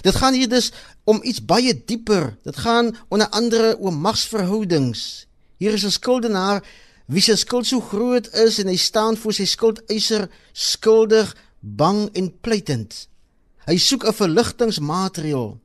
Dit 0.00 0.14
gaan 0.14 0.34
hier 0.34 0.48
dus 0.48 0.72
om 1.04 1.20
iets 1.22 1.44
baie 1.44 1.84
dieper. 1.84 2.36
Dit 2.42 2.56
gaan 2.56 2.96
onder 3.08 3.28
andere 3.28 3.78
oor 3.78 3.92
magsverhoudings. 3.92 5.26
Hier 5.56 5.72
is 5.72 5.84
'n 5.84 5.90
skuldenaar 5.90 6.64
wie 7.10 7.22
se 7.22 7.34
skuld 7.36 7.66
so 7.66 7.80
groot 7.82 8.28
is 8.38 8.60
en 8.62 8.68
hy 8.70 8.76
staan 8.78 9.16
voor 9.18 9.34
sy 9.34 9.46
skuldeiser 9.48 10.28
skuldig, 10.54 11.32
bang 11.60 12.06
en 12.14 12.30
pleitend. 12.40 13.08
Hy 13.66 13.76
soek 13.78 14.06
'n 14.06 14.14
verligtingmateriaal. 14.14 15.58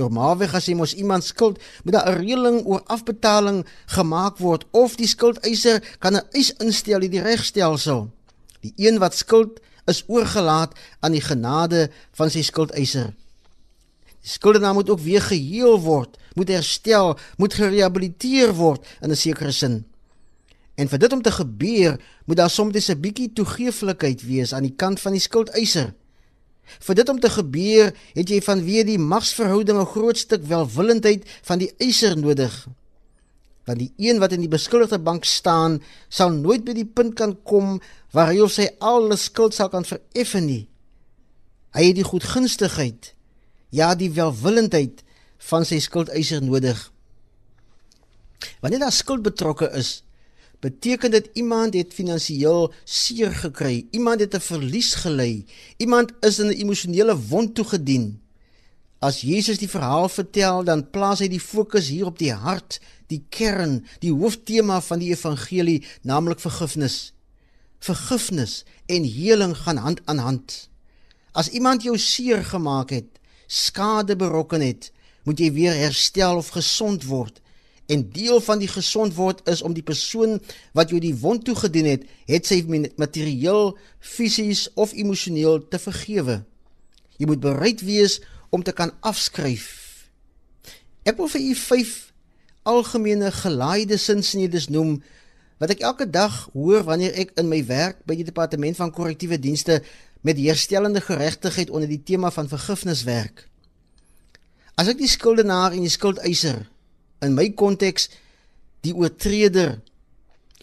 Normaalweg 0.00 0.54
as 0.54 0.66
jy 0.66 0.74
mos 0.74 0.94
iemand 0.94 1.24
skuld, 1.24 1.60
moet 1.84 1.94
daar 1.94 2.08
'n 2.08 2.18
reëling 2.24 2.64
oor 2.66 2.82
afbetaling 2.86 3.66
gemaak 3.86 4.38
word 4.38 4.64
of 4.70 4.96
die 4.96 5.06
skuldeiser 5.06 5.82
kan 5.98 6.16
'n 6.16 6.28
eis 6.32 6.52
instel 6.58 7.02
in 7.02 7.10
die 7.10 7.22
regstelsel. 7.22 8.10
Die 8.60 8.72
een 8.76 8.98
wat 8.98 9.14
skuld 9.14 9.60
is 9.86 10.04
oorgelaat 10.06 10.72
aan 11.00 11.12
die 11.12 11.20
genade 11.24 11.90
van 12.12 12.30
sy 12.30 12.42
skuldeiser. 12.42 13.12
Die 14.22 14.30
skuldenaar 14.30 14.74
moet 14.74 14.90
ook 14.90 15.00
weer 15.00 15.22
geheel 15.22 15.80
word, 15.80 16.18
moet 16.34 16.48
herstel, 16.48 17.18
moet 17.36 17.54
gerehabiliteer 17.54 18.54
word 18.54 18.86
in 19.00 19.10
'n 19.10 19.16
sekere 19.16 19.52
sin. 19.52 19.89
En 20.80 20.88
vir 20.88 21.02
dit 21.02 21.12
om 21.12 21.22
te 21.22 21.32
gebeur, 21.34 21.98
moet 22.24 22.36
daar 22.40 22.50
soms 22.50 22.88
'n 22.88 23.00
bietjie 23.00 23.32
toegeeflikheid 23.32 24.22
wees 24.24 24.54
aan 24.54 24.64
die 24.64 24.76
kant 24.76 25.00
van 25.00 25.12
die 25.12 25.20
skuldeiser. 25.20 25.94
Vir 26.80 26.94
dit 26.94 27.08
om 27.08 27.20
te 27.20 27.30
gebeur, 27.30 27.92
het 28.14 28.28
jy 28.28 28.40
vanweë 28.40 28.84
die 28.84 28.98
magsverhoudinge 28.98 29.84
groot 29.84 30.16
stuk 30.16 30.42
welwillendheid 30.44 31.26
van 31.42 31.58
die 31.58 31.72
eiser 31.78 32.16
nodig 32.16 32.68
want 33.70 33.78
die 33.78 33.92
een 34.08 34.18
wat 34.18 34.32
in 34.34 34.42
die 34.42 34.50
beskuldigde 34.50 34.98
bank 34.98 35.24
staan 35.28 35.78
sal 36.08 36.32
nooit 36.34 36.64
by 36.66 36.74
die 36.74 36.86
punt 36.86 37.14
kan 37.18 37.36
kom 37.46 37.78
waar 38.14 38.32
hy 38.32 38.40
of 38.42 38.54
sy 38.54 38.66
alle 38.82 39.18
skuld 39.20 39.54
sal 39.54 39.70
kan 39.70 39.86
vereffen 39.86 40.46
nie. 40.48 40.64
Hy 41.76 41.90
het 41.90 42.00
die 42.00 42.06
goedgunstigheid, 42.06 43.12
ja 43.70 43.92
die 43.94 44.10
welwillendheid 44.16 45.04
van 45.50 45.66
sy 45.68 45.78
skuldeiser 45.78 46.42
nodig. 46.42 46.80
Wanneer 48.64 48.82
daar 48.82 48.96
skuld 48.96 49.22
betrokke 49.22 49.70
is, 49.78 50.00
beteken 50.60 51.10
dit 51.10 51.30
iemand 51.32 51.74
het 51.74 51.94
finansiëel 51.94 52.72
seer 52.84 53.32
gekry, 53.32 53.86
iemand 53.90 54.20
het 54.20 54.34
'n 54.34 54.40
verlies 54.40 54.94
gely, 54.94 55.44
iemand 55.76 56.12
is 56.20 56.38
in 56.38 56.46
'n 56.46 56.60
emosionele 56.60 57.16
wond 57.16 57.54
toegedien. 57.54 58.20
As 59.00 59.20
Jesus 59.20 59.58
die 59.58 59.68
verhaal 59.68 60.08
vertel, 60.08 60.64
dan 60.64 60.90
plaas 60.90 61.18
hy 61.18 61.28
die 61.28 61.40
fokus 61.40 61.88
hier 61.88 62.06
op 62.06 62.18
die 62.18 62.32
hart, 62.32 62.80
die 63.08 63.22
kern, 63.32 63.86
die 63.98 64.12
hooftema 64.12 64.80
van 64.80 64.98
die 64.98 65.08
evangelie, 65.14 65.80
naamlik 66.02 66.40
vergifnis. 66.40 67.12
Vergifnis 67.80 68.64
en 68.86 69.04
heling 69.04 69.56
gaan 69.56 69.80
hand 69.80 70.00
aan 70.04 70.18
hand. 70.18 70.68
As 71.32 71.48
iemand 71.48 71.82
jou 71.82 71.96
seer 71.98 72.44
gemaak 72.44 72.90
het, 72.90 73.18
skade 73.46 74.16
berokken 74.16 74.60
het, 74.60 74.92
moet 75.24 75.38
jy 75.38 75.52
weer 75.52 75.74
herstel 75.74 76.36
of 76.36 76.52
gesond 76.52 77.06
word. 77.08 77.40
En 77.90 78.06
deel 78.14 78.38
van 78.46 78.60
die 78.62 78.70
gesond 78.70 79.16
word 79.16 79.42
is 79.50 79.62
om 79.66 79.74
die 79.74 79.86
persoon 79.86 80.38
wat 80.78 80.92
jou 80.94 81.00
die 81.02 81.14
wond 81.18 81.44
toegedien 81.44 81.88
het, 81.90 82.06
het 82.30 82.46
sy 82.46 82.62
materieel, 82.96 83.74
fisies 83.98 84.68
of 84.78 84.94
emosioneel 84.94 85.58
te 85.68 85.80
vergewe. 85.82 86.40
Jy 87.18 87.26
moet 87.26 87.42
bereid 87.42 87.82
wees 87.82 88.20
om 88.54 88.62
te 88.62 88.72
kan 88.72 88.94
afskryf. 89.00 89.66
Ek 91.02 91.18
wil 91.18 91.30
vir 91.32 91.42
u 91.42 91.54
algemene 92.62 93.30
gelaaide 93.32 93.96
sinsnedes 93.96 94.68
noem 94.68 94.98
wat 95.60 95.72
ek 95.74 95.82
elke 95.84 96.06
dag 96.08 96.48
hoor 96.52 96.84
wanneer 96.86 97.16
ek 97.20 97.32
in 97.40 97.48
my 97.48 97.60
werk 97.68 98.04
by 98.08 98.16
die 98.16 98.26
departement 98.26 98.76
van 98.76 98.92
korrektiewe 98.92 99.38
dienste 99.40 99.80
met 100.24 100.40
herstellende 100.40 101.00
geregtigheid 101.00 101.72
onder 101.72 101.88
die 101.88 102.02
tema 102.04 102.30
van 102.30 102.48
vergifnis 102.48 103.04
werk. 103.08 103.48
As 104.76 104.88
ek 104.88 105.00
die 105.00 105.10
skuldenaar 105.10 105.76
en 105.76 105.84
die 105.84 105.92
skuldeiser 105.92 106.66
in 107.24 107.36
my 107.36 107.50
konteks 107.52 108.08
die 108.84 108.94
oortreder 108.96 109.78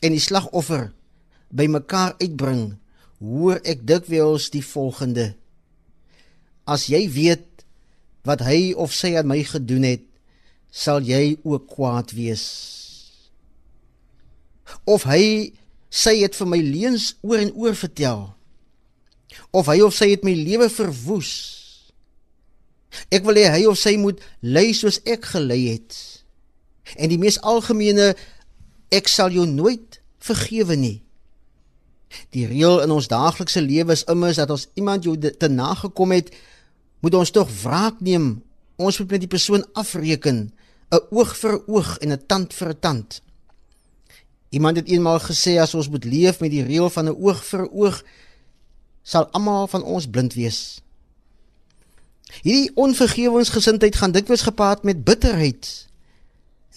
en 0.02 0.14
die 0.14 0.22
slagoffer 0.22 0.90
bymekaar 1.54 2.18
uitbring, 2.22 2.78
hoor 3.22 3.62
ek 3.66 3.86
dikwels 3.88 4.50
die 4.54 4.64
volgende: 4.66 5.34
As 6.68 6.88
jy 6.92 7.06
weet 7.10 7.46
wat 8.28 8.44
hy 8.44 8.74
of 8.76 8.92
sy 8.94 9.14
aan 9.16 9.30
my 9.30 9.40
gedoen 9.48 9.88
het, 9.88 10.04
sal 10.72 11.06
jy 11.06 11.38
ook 11.48 11.70
kwaad 11.72 12.12
wees. 12.18 12.46
Of 14.84 15.08
hy 15.08 15.54
sy 15.90 16.18
het 16.20 16.36
vir 16.36 16.50
my 16.52 16.60
leuns 16.60 17.14
oor 17.24 17.40
en 17.40 17.54
oor 17.56 17.78
vertel. 17.80 18.26
Of 19.56 19.70
hy 19.72 19.80
of 19.86 19.96
sy 19.96 20.12
het 20.12 20.26
my 20.28 20.36
lewe 20.36 20.68
verwoes. 20.72 21.32
Ek 23.14 23.24
wil 23.28 23.40
hê 23.40 23.48
hy 23.54 23.64
of 23.70 23.80
sy 23.80 23.96
moet 24.00 24.20
ly 24.44 24.70
soos 24.76 25.00
ek 25.08 25.30
gely 25.32 25.62
het. 25.72 25.96
En 26.96 27.10
die 27.10 27.18
mees 27.18 27.42
algemene 27.42 28.16
ek 28.90 29.08
sal 29.08 29.30
jou 29.30 29.46
nooit 29.46 30.02
vergewe 30.20 30.76
nie. 30.76 31.04
Die 32.32 32.48
reël 32.48 32.82
in 32.82 32.92
ons 32.92 33.08
daaglikse 33.08 33.62
lewe 33.62 33.92
is 33.92 34.06
immers 34.08 34.40
dat 34.40 34.52
as 34.52 34.70
iemand 34.74 35.04
jou 35.04 35.18
te 35.18 35.48
nagekom 35.48 36.12
het, 36.12 36.32
moet 37.00 37.14
ons 37.14 37.32
tog 37.32 37.50
wraak 37.64 38.00
neem 38.00 38.48
Ons 38.78 39.00
moet 39.02 39.16
met 39.16 39.24
die 39.24 39.30
persoon 39.30 39.66
afreken, 39.74 40.54
'n 40.94 41.06
oog 41.10 41.38
vir 41.38 41.68
oog 41.68 41.98
en 41.98 42.12
'n 42.12 42.26
tand 42.28 42.54
vir 42.54 42.70
'n 42.70 42.80
tand. 42.80 43.22
Iemand 44.50 44.78
het 44.78 44.88
eenmaal 44.88 45.20
gesê 45.20 45.58
as 45.60 45.74
ons 45.74 45.90
moet 45.90 46.04
leef 46.04 46.40
met 46.40 46.52
die 46.52 46.64
reël 46.64 46.90
van 46.90 47.06
'n 47.06 47.18
oog 47.18 47.46
vir 47.46 47.72
oog, 47.72 48.04
sal 49.04 49.26
almal 49.32 49.68
van 49.68 49.84
ons 49.84 50.08
blind 50.08 50.34
wees. 50.34 50.82
Hierdie 52.42 52.72
onvergewensgesindheid 52.76 53.96
gaan 53.96 54.12
dikwels 54.12 54.42
gepaard 54.42 54.84
met 54.84 55.04
bitterheid. 55.04 55.88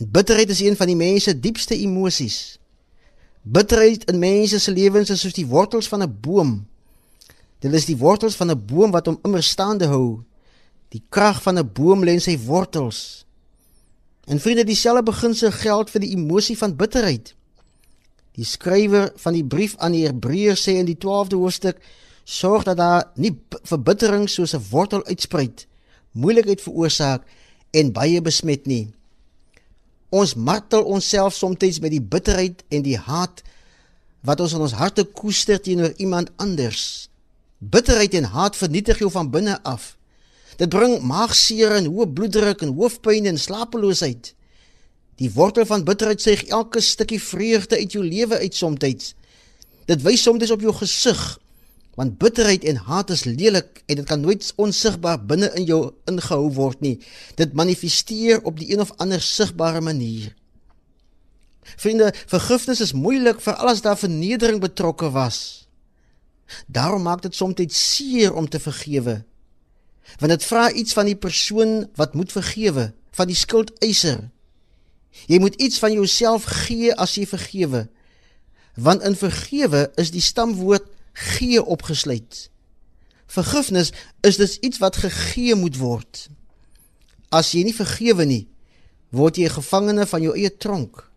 En 0.01 0.11
bitterheid 0.11 0.49
is 0.49 0.61
een 0.61 0.77
van 0.77 0.87
die 0.87 0.97
mens 0.97 1.23
se 1.23 1.41
diepste 1.41 1.77
emosies. 1.77 2.59
Bitterheid 3.43 4.05
in 4.09 4.19
mense 4.19 4.59
se 4.59 4.73
lewens 4.73 5.11
is 5.11 5.21
soos 5.21 5.37
die 5.37 5.47
wortels 5.47 5.89
van 5.89 6.03
'n 6.03 6.17
boom. 6.21 6.67
Dit 7.59 7.73
is 7.73 7.85
die 7.85 7.97
wortels 7.97 8.35
van 8.35 8.51
'n 8.51 8.65
boom 8.67 8.91
wat 8.91 9.07
hom 9.07 9.19
immer 9.23 9.43
staande 9.43 9.87
hou. 9.87 10.23
Die 10.89 11.03
krag 11.09 11.43
van 11.43 11.59
'n 11.59 11.73
boom 11.73 12.05
lê 12.05 12.13
in 12.13 12.21
sy 12.21 12.39
wortels. 12.39 13.27
En 14.25 14.41
vriende, 14.41 14.65
dieselfde 14.65 15.03
beginsel 15.03 15.51
geld 15.51 15.91
vir 15.91 16.01
die 16.01 16.17
emosie 16.17 16.59
van 16.59 16.77
bitterheid. 16.77 17.35
Die 18.33 18.45
skrywer 18.45 19.13
van 19.17 19.33
die 19.33 19.45
brief 19.45 19.77
aan 19.77 19.93
die 19.93 20.07
Hebreërs 20.07 20.69
sê 20.69 20.73
in 20.73 20.85
die 20.85 20.99
12de 20.99 21.37
hoofstuk: 21.37 21.77
"Sorg 22.25 22.63
dat 22.63 22.77
daar 22.77 23.11
nie 23.15 23.43
verbittering 23.63 24.29
soos 24.29 24.55
'n 24.55 24.65
wortel 24.71 25.05
uitspruit, 25.05 25.67
moeilikheid 26.11 26.61
veroorsaak 26.61 27.23
en 27.71 27.93
baie 27.93 28.23
besmet 28.23 28.67
nie." 28.67 29.00
Ons 30.11 30.35
martel 30.35 30.83
onsself 30.83 31.35
soms 31.35 31.79
met 31.81 31.91
die 31.91 32.03
bitterheid 32.03 32.65
en 32.69 32.83
die 32.83 32.99
haat 32.99 33.43
wat 34.27 34.41
ons 34.41 34.53
in 34.53 34.61
ons 34.61 34.77
harte 34.77 35.05
koester 35.05 35.61
teenoor 35.63 35.95
iemand 35.97 36.31
anders. 36.37 37.09
Bitterheid 37.59 38.15
en 38.15 38.29
haat 38.35 38.57
vernietig 38.57 38.99
jou 38.99 39.11
van 39.11 39.31
binne 39.31 39.57
af. 39.63 39.97
Dit 40.57 40.69
bring 40.69 40.99
maagseer 41.01 41.79
en 41.79 41.89
hoë 41.89 42.11
bloeddruk 42.13 42.63
en 42.67 42.75
hoofpyn 42.77 43.31
en 43.31 43.39
slapeloosheid. 43.39 44.35
Die 45.21 45.31
wortel 45.33 45.67
van 45.69 45.85
bitterheid 45.85 46.21
sê 46.21 46.37
elke 46.49 46.81
stukkie 46.81 47.21
vreugde 47.21 47.77
uit 47.77 47.93
jou 47.93 48.05
lewe 48.05 48.41
uit 48.41 48.55
soms. 48.55 49.15
Dit 49.87 50.03
wys 50.03 50.23
soms 50.23 50.51
op 50.51 50.61
jou 50.61 50.75
gesig. 50.75 51.40
Want 52.01 52.17
bitterheid 52.17 52.65
en 52.65 52.81
haat 52.89 53.13
is 53.13 53.27
lelik 53.29 53.83
en 53.87 54.01
dit 54.01 54.09
kan 54.09 54.21
nooit 54.25 54.53
onsigbaar 54.57 55.21
binne 55.21 55.51
in 55.61 55.67
jou 55.69 55.81
ingehou 56.09 56.49
word 56.57 56.81
nie. 56.81 56.97
Dit 57.37 57.53
manifesteer 57.53 58.41
op 58.49 58.57
die 58.57 58.71
een 58.73 58.81
of 58.81 58.95
ander 58.97 59.21
sigbare 59.21 59.85
manier. 59.85 60.33
Vriende, 61.77 62.09
vergifnis 62.27 62.81
is 62.81 62.97
moeilik 62.97 63.43
vir 63.45 63.61
alles 63.61 63.85
daar 63.85 64.01
vernedering 64.01 64.63
betrokke 64.65 65.11
was. 65.13 65.69
Daarom 66.67 67.05
maak 67.05 67.23
dit 67.23 67.37
soms 67.37 67.61
seer 67.69 68.33
om 68.35 68.49
te 68.49 68.59
vergewe 68.59 69.21
want 70.19 70.33
dit 70.33 70.45
vra 70.45 70.71
iets 70.73 70.95
van 70.97 71.09
die 71.09 71.17
persoon 71.17 71.85
wat 71.99 72.15
moet 72.19 72.33
vergewe, 72.33 72.91
van 73.15 73.31
die 73.31 73.39
skuldeiser. 73.39 74.29
Jy 75.31 75.39
moet 75.43 75.59
iets 75.63 75.79
van 75.83 75.93
jouself 75.95 76.47
gee 76.67 76.95
as 76.95 77.15
jy 77.19 77.27
vergewe. 77.29 77.87
Want 78.75 79.05
in 79.07 79.17
vergewe 79.19 79.89
is 80.01 80.13
die 80.15 80.25
stamwoord 80.25 80.87
gee 81.13 81.65
opgesluit. 81.65 82.51
Vergifnis 83.27 83.93
is 84.27 84.37
dus 84.37 84.59
iets 84.59 84.79
wat 84.79 84.97
gegee 84.97 85.55
moet 85.55 85.77
word. 85.79 86.29
As 87.31 87.53
jy 87.55 87.63
nie 87.63 87.75
vergewe 87.75 88.27
nie, 88.27 88.49
word 89.11 89.37
jy 89.37 89.47
'n 89.47 89.59
gevangene 89.59 90.07
van 90.07 90.23
jou 90.23 90.35
eie 90.35 90.57
tronk. 90.57 91.11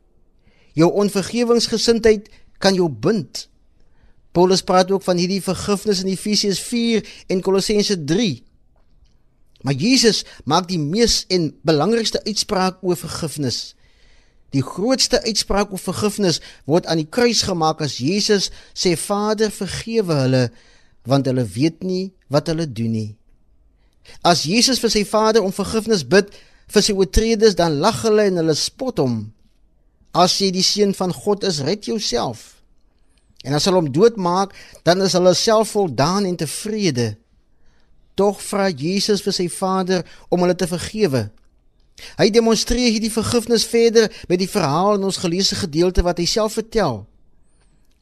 Jou 0.73 0.91
onvergewingsgesindheid 0.91 2.29
kan 2.58 2.73
jou 2.73 2.89
bind. 2.89 3.49
Paulus 4.32 4.62
praat 4.62 4.91
ook 4.91 5.03
van 5.03 5.17
hierdie 5.17 5.41
vergifnis 5.41 6.01
in 6.01 6.08
Efesiërs 6.08 6.60
4 6.60 7.06
en 7.27 7.41
Kolossense 7.41 8.03
3. 8.03 8.43
Maar 9.62 9.73
Jesus 9.73 10.23
maak 10.43 10.67
die 10.67 10.79
mees 10.79 11.25
en 11.27 11.53
belangrikste 11.62 12.23
uitspraak 12.23 12.82
oor 12.82 12.97
vergifnis. 12.97 13.75
Die 14.54 14.62
grootste 14.62 15.22
uitspraak 15.26 15.72
oor 15.74 15.82
vergifnis 15.82 16.39
word 16.70 16.86
aan 16.86 17.02
die 17.02 17.10
kruis 17.10 17.42
gemaak 17.48 17.82
as 17.82 17.98
Jesus 17.98 18.52
sê 18.78 18.94
Vader 19.00 19.52
vergewe 19.54 20.20
hulle 20.24 20.46
want 21.10 21.28
hulle 21.28 21.44
weet 21.56 21.82
nie 21.84 22.13
wat 22.32 22.48
hulle 22.52 22.68
doen 22.70 22.94
nie. 22.96 23.12
As 24.24 24.44
Jesus 24.48 24.80
vir 24.84 24.92
sy 24.94 25.04
Vader 25.08 25.44
om 25.44 25.56
vergifnis 25.56 26.06
bid 26.08 26.32
vir 26.74 26.86
sy 26.86 26.96
oortredes 26.96 27.58
dan 27.60 27.80
lag 27.84 28.04
hulle 28.06 28.28
en 28.30 28.39
hulle 28.42 28.56
spot 28.58 29.02
hom. 29.04 29.18
As 30.13 30.38
jy 30.39 30.52
die 30.54 30.66
seun 30.66 30.94
van 30.94 31.13
God 31.16 31.44
is, 31.48 31.63
red 31.66 31.89
jouself. 31.89 32.62
En 33.44 33.56
as 33.58 33.66
hulle 33.68 33.82
hom 33.82 33.92
doodmaak, 33.92 34.54
dan 34.86 35.02
is 35.04 35.16
hulle 35.18 35.34
self 35.36 35.74
voldaan 35.76 36.28
en 36.30 36.38
tevrede. 36.39 37.13
Tog 38.16 38.39
vra 38.46 38.70
Jesus 38.70 39.24
vir 39.26 39.36
sy 39.36 39.48
Vader 39.52 40.06
om 40.30 40.46
hulle 40.46 40.56
te 40.56 40.70
vergewe. 40.70 41.26
Hy 42.17 42.29
demonstreer 42.34 42.91
hierdie 42.91 43.12
vergifnis 43.13 43.65
verder 43.69 44.12
met 44.27 44.39
die 44.41 44.49
verhaal 44.49 44.97
in 44.97 45.08
ons 45.08 45.21
geleesde 45.23 45.56
gedeelte 45.56 46.03
wat 46.06 46.19
hy 46.21 46.25
self 46.29 46.58
vertel. 46.60 47.03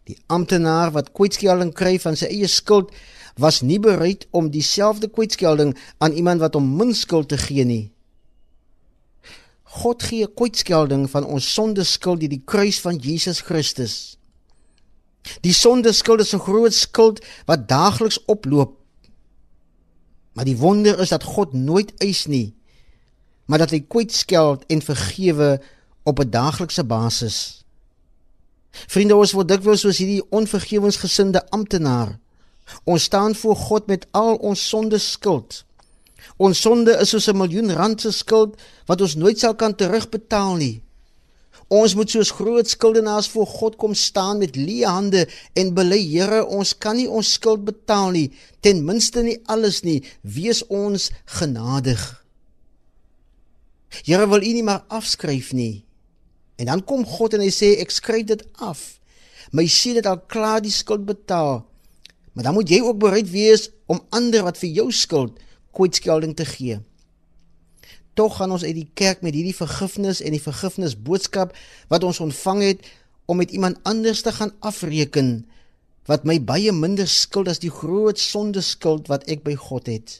Die 0.09 0.17
amptenaar 0.27 0.91
wat 0.95 1.11
kwytskelding 1.15 1.73
kry 1.77 1.97
van 2.01 2.17
sy 2.17 2.31
eie 2.31 2.49
skuld 2.49 2.91
was 3.39 3.61
nie 3.61 3.79
bereid 3.79 4.25
om 4.35 4.49
dieselfde 4.51 5.09
kwytskelding 5.11 5.75
aan 6.03 6.15
iemand 6.17 6.41
wat 6.41 6.57
hom 6.57 6.67
min 6.77 6.95
skuld 6.97 7.29
te 7.31 7.37
gee 7.39 7.65
nie. 7.65 7.91
God 9.81 10.03
gee 10.03 10.27
kwytskelding 10.27 11.05
van 11.11 11.23
ons 11.23 11.47
sondeskuld 11.53 12.23
deur 12.23 12.33
die 12.33 12.43
kruis 12.43 12.81
van 12.83 12.99
Jesus 12.99 13.39
Christus. 13.47 14.17
Die 15.45 15.53
sondeskuld 15.53 16.19
is 16.19 16.33
'n 16.33 16.43
groot 16.43 16.73
skuld 16.73 17.23
wat 17.45 17.67
daagliks 17.69 18.19
oploop. 18.25 18.75
Maar 20.33 20.45
die 20.45 20.57
wonder 20.57 20.99
is 20.99 21.09
dat 21.09 21.23
God 21.23 21.53
nooit 21.53 21.93
eis 21.99 22.25
nie, 22.27 22.53
maar 23.51 23.59
dat 23.59 23.73
hy 23.75 23.81
kwytskeld 23.83 24.63
en 24.71 24.79
vergewe 24.81 25.59
op 26.07 26.19
'n 26.19 26.29
daaglikse 26.29 26.83
basis. 26.83 27.65
Vriende, 28.71 29.15
ons 29.15 29.31
word 29.35 29.47
dikwels 29.47 29.79
soos 29.83 29.97
hierdie 29.97 30.23
onvergewensgesinde 30.29 31.49
amptenaar. 31.49 32.19
Ons 32.83 33.03
staan 33.03 33.35
voor 33.35 33.55
God 33.55 33.87
met 33.87 34.07
al 34.11 34.35
ons 34.35 34.67
sonde 34.67 34.97
skuld. 34.97 35.65
Ons 36.37 36.61
sonde 36.61 36.91
is 36.91 37.09
soos 37.09 37.27
'n 37.27 37.37
miljoen 37.37 37.73
rand 37.73 38.01
se 38.01 38.11
skuld 38.11 38.61
wat 38.85 39.01
ons 39.01 39.15
nooit 39.15 39.39
sal 39.39 39.55
kan 39.55 39.75
terugbetaal 39.75 40.55
nie. 40.55 40.81
Ons 41.67 41.95
moet 41.95 42.09
soos 42.09 42.31
groot 42.31 42.69
skuldenaars 42.69 43.27
voor 43.27 43.47
God 43.47 43.75
kom 43.75 43.93
staan 43.93 44.37
met 44.37 44.55
leë 44.55 44.85
hande 44.85 45.27
en 45.53 45.73
bely, 45.73 46.07
Here, 46.07 46.45
ons 46.45 46.77
kan 46.77 46.95
nie 46.95 47.09
ons 47.09 47.33
skuld 47.33 47.65
betaal 47.65 48.11
nie, 48.11 48.31
ten 48.59 48.85
minste 48.85 49.21
nie 49.21 49.39
alles 49.45 49.81
nie. 49.81 50.03
Wees 50.21 50.67
ons 50.67 51.11
genadig. 51.25 52.20
Here 54.05 54.27
wil 54.27 54.43
U 54.43 54.53
nie 54.55 54.65
maar 54.65 54.85
afskryf 54.87 55.51
nie. 55.53 55.85
En 56.55 56.69
dan 56.71 56.83
kom 56.83 57.05
God 57.05 57.35
en 57.35 57.43
hy 57.43 57.51
sê 57.53 57.73
ek 57.83 57.91
skryf 57.91 58.29
dit 58.29 58.45
af. 58.61 58.99
My 59.51 59.65
seun 59.67 59.99
het 59.99 60.07
al 60.07 60.21
klaar 60.31 60.61
die 60.63 60.73
skuld 60.73 61.05
betaal. 61.05 61.65
Maar 62.33 62.47
dan 62.47 62.55
moet 62.55 62.69
jy 62.71 62.79
ook 62.81 63.01
bereid 63.01 63.27
wees 63.31 63.69
om 63.91 63.99
ander 64.09 64.45
wat 64.47 64.61
vir 64.61 64.71
jou 64.81 64.87
skuld 64.95 65.41
kwytskelding 65.75 66.35
te 66.35 66.47
gee 66.47 66.79
tog 68.13 68.35
gaan 68.37 68.51
ons 68.51 68.63
uit 68.63 68.75
die 68.75 68.89
kerk 68.93 69.21
met 69.25 69.35
hierdie 69.35 69.55
vergifnis 69.55 70.19
en 70.21 70.35
die 70.35 70.43
vergifnis 70.43 70.97
boodskap 70.99 71.55
wat 71.91 72.03
ons 72.03 72.19
ontvang 72.23 72.63
het 72.65 72.89
om 73.31 73.39
met 73.39 73.53
iemand 73.55 73.79
anders 73.87 74.21
te 74.25 74.33
gaan 74.35 74.51
afreken 74.59 75.45
wat 76.09 76.25
my 76.27 76.39
baie 76.43 76.73
minder 76.75 77.07
skuld 77.07 77.47
as 77.47 77.61
die 77.63 77.71
groot 77.71 78.19
sonde 78.19 78.63
skuld 78.65 79.07
wat 79.07 79.23
ek 79.31 79.45
by 79.45 79.53
God 79.55 79.87
het. 79.87 80.19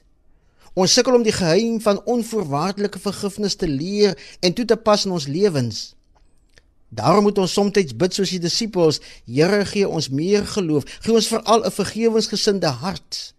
Ons 0.74 0.94
sukkel 0.96 1.18
om 1.18 1.24
die 1.24 1.36
geheim 1.36 1.82
van 1.84 2.00
onvoorwaardelike 2.08 3.00
vergifnis 3.00 3.58
te 3.60 3.68
leer 3.68 4.16
en 4.40 4.54
toe 4.56 4.66
te 4.66 4.78
pas 4.80 5.06
in 5.06 5.12
ons 5.12 5.28
lewens. 5.28 5.96
Daarom 6.92 7.24
moet 7.24 7.38
ons 7.38 7.54
soms 7.54 7.94
bid 7.96 8.14
soos 8.14 8.32
die 8.32 8.40
disippels, 8.40 9.00
Here 9.26 9.66
gee 9.66 9.88
ons 9.88 10.10
meer 10.10 10.48
geloof, 10.48 10.84
gee 11.04 11.14
ons 11.16 11.28
veral 11.28 11.66
'n 11.66 11.72
vergewensgesinde 11.72 12.68
hart. 12.68 13.34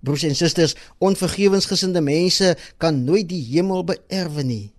Broers 0.00 0.22
en 0.22 0.36
susters, 0.36 0.74
onvergewensgesinde 0.98 2.00
mense 2.00 2.56
kan 2.78 3.04
nooit 3.04 3.28
die 3.28 3.42
hemel 3.52 3.84
beerwe 3.84 4.42
nie. 4.42 4.72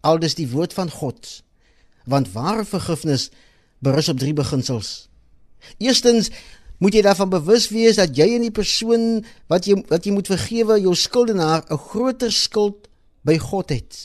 Aldus 0.00 0.34
die 0.34 0.48
woord 0.48 0.72
van 0.72 0.90
God. 0.90 1.42
Want 2.04 2.32
ware 2.32 2.64
vergifnis 2.64 3.30
berus 3.78 4.08
op 4.08 4.18
drie 4.18 4.32
beginsels. 4.32 5.08
Eerstens 5.78 6.30
moet 6.78 6.94
jy 6.94 7.02
daarvan 7.02 7.30
bewus 7.30 7.68
wees 7.68 7.96
dat 7.96 8.16
jy 8.16 8.34
en 8.34 8.46
die 8.46 8.54
persoon 8.54 9.24
wat 9.48 9.66
jy 9.66 9.78
wat 9.88 10.04
jy 10.04 10.12
moet 10.12 10.30
vergewe, 10.30 10.80
jou 10.80 10.94
skuldenaar, 10.94 11.64
'n 11.70 11.78
groter 11.78 12.32
skuld 12.32 12.88
by 13.22 13.38
God 13.38 13.70
het. 13.70 13.96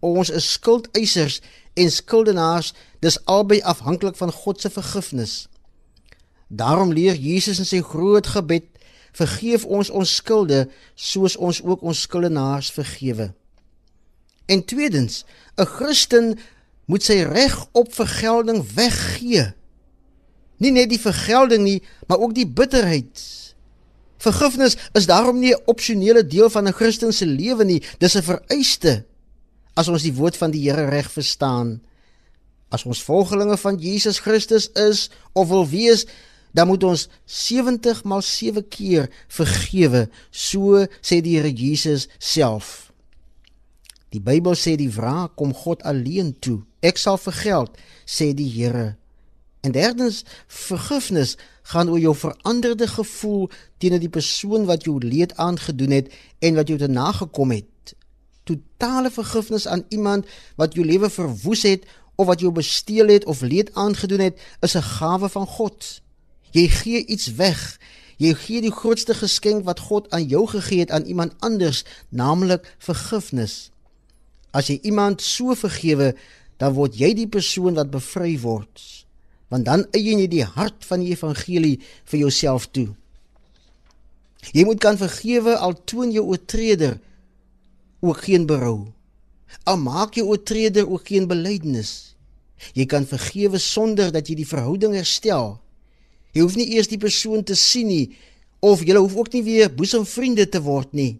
Ons 0.00 0.30
is 0.30 0.52
skuldeisers 0.52 1.40
en 1.74 1.90
skuldenaars, 1.90 2.72
dis 3.00 3.18
albei 3.24 3.60
afhanklik 3.62 4.16
van 4.16 4.32
God 4.32 4.60
se 4.60 4.70
vergifnis. 4.70 5.48
Daarom 6.48 6.92
leer 6.92 7.14
Jesus 7.14 7.58
in 7.58 7.66
sy 7.66 7.80
groot 7.82 8.26
gebed 8.26 8.64
vergeef 9.16 9.64
ons 9.64 9.90
ons 9.90 10.14
skulde 10.20 10.66
soos 10.94 11.36
ons 11.36 11.62
ook 11.62 11.82
ons 11.82 12.00
skuldenaars 12.00 12.70
vergewe. 12.70 13.32
En 14.46 14.64
tweedens, 14.64 15.24
'n 15.56 15.66
Christen 15.66 16.38
moet 16.86 17.02
sy 17.02 17.22
reg 17.22 17.66
op 17.72 17.94
vergelding 17.94 18.62
weggee. 18.74 19.54
Nie 20.58 20.72
net 20.72 20.90
die 20.90 21.00
vergelding 21.00 21.64
nie, 21.64 21.80
maar 22.08 22.18
ook 22.18 22.34
die 22.34 22.46
bitterheid. 22.46 23.22
Vergifnis 24.18 24.76
is 24.96 25.06
daarom 25.06 25.38
nie 25.38 25.52
'n 25.54 25.62
opsionele 25.66 26.26
deel 26.26 26.50
van 26.50 26.66
'n 26.68 26.72
Christen 26.72 27.12
se 27.12 27.26
lewe 27.26 27.64
nie, 27.64 27.82
dis 27.98 28.16
'n 28.16 28.22
vereiste 28.22 29.04
as 29.74 29.88
ons 29.88 30.02
die 30.02 30.14
woord 30.14 30.36
van 30.36 30.50
die 30.50 30.64
Here 30.64 30.88
reg 30.88 31.10
verstaan. 31.10 31.80
As 32.72 32.84
ons 32.84 33.02
volgelinge 33.02 33.56
van 33.56 33.78
Jesus 33.78 34.18
Christus 34.18 34.70
is 34.72 35.10
of 35.32 35.48
wil 35.48 35.68
wees, 35.68 36.06
dan 36.52 36.66
moet 36.66 36.84
ons 36.84 37.08
70 37.24 38.04
maal 38.04 38.22
7 38.22 38.64
keer 38.68 39.10
vergewe, 39.28 40.08
so 40.30 40.86
sê 41.04 41.20
die 41.20 41.36
Here 41.36 41.52
Jesus 41.52 42.08
self. 42.18 42.92
Die 44.14 44.22
Bybel 44.22 44.56
sê 44.56 44.76
die 44.80 44.90
wraak 44.90 45.36
kom 45.36 45.52
God 45.52 45.82
alleen 45.84 46.32
toe. 46.40 46.62
Ek 46.80 46.96
sal 46.96 47.18
vergeld, 47.20 47.76
sê 48.06 48.32
die 48.32 48.48
Here. 48.48 48.96
En 49.60 49.72
derdens, 49.72 50.24
vergifnis 50.46 51.36
gaan 51.62 51.88
oor 51.90 51.98
jou 51.98 52.14
veranderde 52.16 52.86
gevoel 52.86 53.50
teenoor 53.78 54.02
die 54.02 54.12
persoon 54.12 54.64
wat 54.64 54.84
jou 54.84 54.98
leed 55.02 55.36
aangedoen 55.36 55.90
het 55.90 56.12
en 56.38 56.54
wat 56.54 56.68
jou 56.68 56.78
te 56.78 56.86
nagekom 56.88 57.50
het. 57.50 57.94
Totale 58.46 59.10
vergifnis 59.10 59.66
aan 59.66 59.84
iemand 59.88 60.26
wat 60.56 60.74
jou 60.74 60.86
lewe 60.86 61.10
verwoes 61.10 61.62
het 61.62 61.86
of 62.14 62.26
wat 62.26 62.40
jou 62.40 62.54
gesteel 62.54 63.08
het 63.08 63.24
of 63.24 63.40
leed 63.40 63.74
aangedoen 63.74 64.20
het, 64.20 64.40
is 64.60 64.76
'n 64.76 64.82
gawe 64.82 65.28
van 65.28 65.46
God. 65.46 66.00
Jy 66.50 66.68
gee 66.68 67.06
iets 67.06 67.34
weg. 67.34 67.80
Jy 68.16 68.34
gee 68.34 68.60
die 68.60 68.72
grootste 68.72 69.14
geskenk 69.14 69.64
wat 69.64 69.80
God 69.80 70.10
aan 70.10 70.24
jou 70.24 70.46
gegee 70.46 70.78
het 70.78 70.90
aan 70.90 71.04
iemand 71.04 71.34
anders, 71.38 71.84
naamlik 72.08 72.76
vergifnis. 72.78 73.70
As 74.50 74.66
jy 74.66 74.78
iemand 74.82 75.22
so 75.22 75.54
vergewe, 75.54 76.14
dan 76.56 76.72
word 76.72 76.96
jy 76.96 77.12
die 77.14 77.28
persoon 77.28 77.74
wat 77.74 77.90
bevry 77.90 78.38
word. 78.40 79.05
Want 79.48 79.66
dan 79.68 79.86
eien 79.94 80.22
jy 80.22 80.28
die 80.30 80.44
hart 80.44 80.86
van 80.88 81.02
die 81.04 81.12
evangelie 81.14 81.76
vir 82.04 82.18
jouself 82.24 82.66
toe. 82.74 82.88
Jy 84.52 84.64
moet 84.66 84.80
kan 84.82 84.98
vergewe 84.98 85.56
al 85.58 85.74
toon 85.84 86.12
jou 86.14 86.24
oortreder 86.26 86.98
ook 88.00 88.24
geen 88.26 88.46
berou. 88.46 88.92
Al 89.64 89.78
maak 89.78 90.18
jy 90.18 90.26
oortreder 90.26 90.88
ook 90.90 91.06
geen 91.08 91.26
belydenis. 91.30 92.16
Jy 92.74 92.86
kan 92.90 93.06
vergewe 93.06 93.58
sonder 93.58 94.12
dat 94.12 94.28
jy 94.28 94.38
die 94.40 94.48
verhouding 94.48 94.94
herstel. 94.96 95.56
Jy 96.32 96.44
hoef 96.44 96.56
nie 96.58 96.68
eers 96.76 96.90
die 96.90 97.00
persoon 97.00 97.44
te 97.44 97.56
sien 97.56 97.88
nie 97.90 98.06
of 98.64 98.82
jy 98.84 98.96
hoef 98.96 99.14
ook 99.16 99.32
nie 99.34 99.44
weer 99.46 99.70
boesemvriende 99.72 100.46
te 100.48 100.60
word 100.64 100.92
nie. 100.96 101.18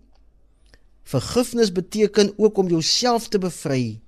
Vergifnis 1.06 1.70
beteken 1.72 2.32
ook 2.36 2.58
om 2.58 2.68
jouself 2.68 3.28
te 3.28 3.38
bevry. 3.38 4.00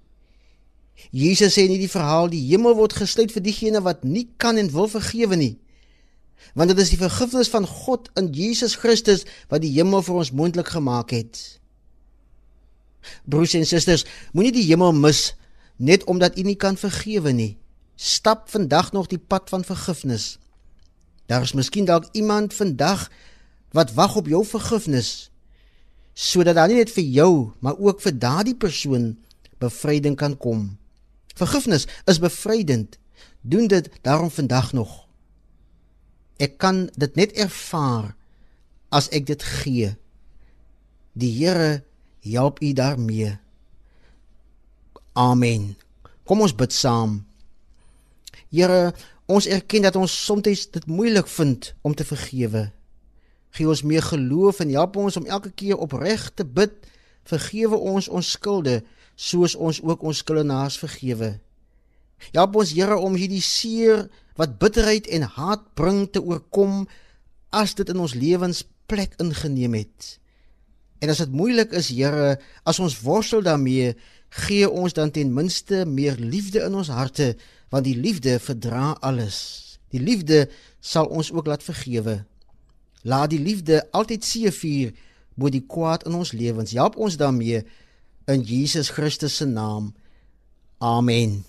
Jesus 1.10 1.54
sê 1.54 1.64
in 1.64 1.72
hierdie 1.74 1.90
verhaal 1.90 2.28
die 2.32 2.42
hemel 2.50 2.76
word 2.76 2.96
gesluit 2.98 3.32
vir 3.32 3.44
diegene 3.44 3.82
wat 3.84 4.04
nie 4.04 4.26
kan 4.36 4.58
en 4.60 4.70
wil 4.74 4.90
vergewe 4.90 5.38
nie. 5.38 5.54
Want 6.58 6.72
dit 6.72 6.80
is 6.82 6.92
die 6.92 7.00
vergifnis 7.00 7.50
van 7.52 7.66
God 7.66 8.10
in 8.18 8.32
Jesus 8.34 8.76
Christus 8.78 9.24
wat 9.48 9.62
die 9.62 9.72
hemel 9.76 10.02
vir 10.04 10.20
ons 10.22 10.34
moontlik 10.34 10.72
gemaak 10.74 11.14
het. 11.14 11.40
Broers 13.24 13.54
en 13.54 13.66
susters, 13.66 14.04
moenie 14.34 14.52
die 14.52 14.66
hemel 14.68 14.92
mis 14.92 15.32
net 15.78 16.04
omdat 16.10 16.38
u 16.38 16.44
nie 16.44 16.58
kan 16.58 16.76
vergewe 16.76 17.32
nie. 17.32 17.56
Stap 17.96 18.50
vandag 18.50 18.92
nog 18.92 19.08
die 19.10 19.18
pad 19.18 19.48
van 19.50 19.64
vergifnis. 19.64 20.36
Daar 21.26 21.42
is 21.46 21.54
miskien 21.54 21.86
dalk 21.86 22.08
iemand 22.12 22.54
vandag 22.54 23.08
wat 23.76 23.92
wag 23.94 24.16
op 24.16 24.28
jou 24.30 24.44
vergifnis 24.46 25.30
sodat 26.18 26.56
dan 26.58 26.66
nie 26.66 26.80
net 26.80 26.90
vir 26.90 27.04
jou, 27.14 27.32
maar 27.62 27.78
ook 27.78 28.00
vir 28.02 28.16
daardie 28.18 28.56
persoon 28.58 29.12
bevryding 29.62 30.16
kan 30.18 30.32
kom. 30.34 30.64
Vergifnis 31.38 31.86
is 32.10 32.18
bevrydend. 32.22 32.98
Doen 33.40 33.66
dit 33.70 33.90
daarom 34.02 34.30
vandag 34.30 34.72
nog. 34.72 35.06
Ek 36.38 36.58
kan 36.58 36.86
dit 36.94 37.14
net 37.18 37.34
ervaar 37.38 38.14
as 38.94 39.10
ek 39.14 39.26
dit 39.30 39.42
gee. 39.42 39.94
Die 41.18 41.32
Here 41.34 41.82
help 42.22 42.62
u 42.62 42.72
daarmee. 42.72 43.38
Amen. 45.18 45.74
Kom 46.24 46.44
ons 46.44 46.54
bid 46.54 46.72
saam. 46.72 47.22
Here, 48.52 48.92
ons 49.26 49.46
erken 49.46 49.82
dat 49.82 49.96
ons 49.96 50.12
soms 50.24 50.66
dit 50.70 50.86
moeilik 50.86 51.26
vind 51.26 51.72
om 51.82 51.94
te 51.94 52.04
vergewe. 52.04 52.68
Gee 53.56 53.68
ons 53.68 53.82
meer 53.82 54.04
geloof 54.04 54.60
en 54.60 54.70
help 54.70 54.96
ons 54.96 55.16
om 55.16 55.26
elke 55.26 55.50
keer 55.50 55.76
opreg 55.76 56.28
te 56.34 56.44
bid. 56.44 56.72
Vergewe 57.28 57.76
ons 57.76 58.08
ons 58.08 58.30
skulde 58.30 58.82
soos 59.18 59.56
ons 59.58 59.80
ook 59.82 60.04
ons 60.06 60.22
skuldenaars 60.22 60.78
vergewe. 60.78 61.34
Help 62.30 62.56
ons 62.62 62.72
Here 62.74 62.98
om 62.98 63.18
hierdie 63.18 63.42
seer 63.42 64.06
wat 64.38 64.58
bitterheid 64.62 65.08
en 65.10 65.26
haat 65.34 65.64
bring 65.78 66.06
te 66.10 66.22
oorkom 66.22 66.86
as 67.54 67.74
dit 67.74 67.88
in 67.90 67.98
ons 68.02 68.14
lewens 68.14 68.62
plek 68.90 69.16
ingeneem 69.22 69.74
het. 69.80 70.18
En 71.02 71.10
as 71.10 71.22
dit 71.22 71.34
moeilik 71.34 71.74
is, 71.78 71.90
Here, 71.94 72.36
as 72.66 72.78
ons 72.82 72.98
worstel 73.02 73.42
daarmee, 73.46 73.94
gee 74.46 74.68
ons 74.68 74.94
dan 74.94 75.10
ten 75.14 75.32
minste 75.34 75.84
meer 75.86 76.18
liefde 76.18 76.62
in 76.66 76.74
ons 76.78 76.90
harte 76.92 77.34
want 77.72 77.84
die 77.84 77.96
liefde 77.96 78.38
verdra 78.40 78.94
alles. 79.04 79.78
Die 79.92 80.00
liefde 80.00 80.46
sal 80.80 81.08
ons 81.12 81.30
ook 81.32 81.48
laat 81.48 81.64
vergewe. 81.64 82.22
Laat 83.04 83.32
die 83.32 83.40
liefde 83.40 83.82
altyd 83.96 84.24
seëvier 84.24 84.94
bo 85.38 85.52
die 85.52 85.64
kwaad 85.64 86.06
in 86.08 86.16
ons 86.18 86.32
lewens. 86.36 86.74
Help 86.76 86.96
ons 86.96 87.16
daarmee 87.20 87.62
in 88.28 88.44
Jesus 88.44 88.90
Christus 88.90 89.40
se 89.40 89.46
naam. 89.46 89.92
Amen. 90.80 91.44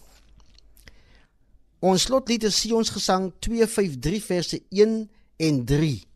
Ons 1.80 2.08
slotlied 2.08 2.44
is 2.44 2.58
Sion 2.60 2.84
se 2.84 2.96
gesang 2.96 3.32
253 3.39 4.20
verse 4.20 4.60
1 4.72 5.08
en 5.39 5.65
3. 5.65 6.09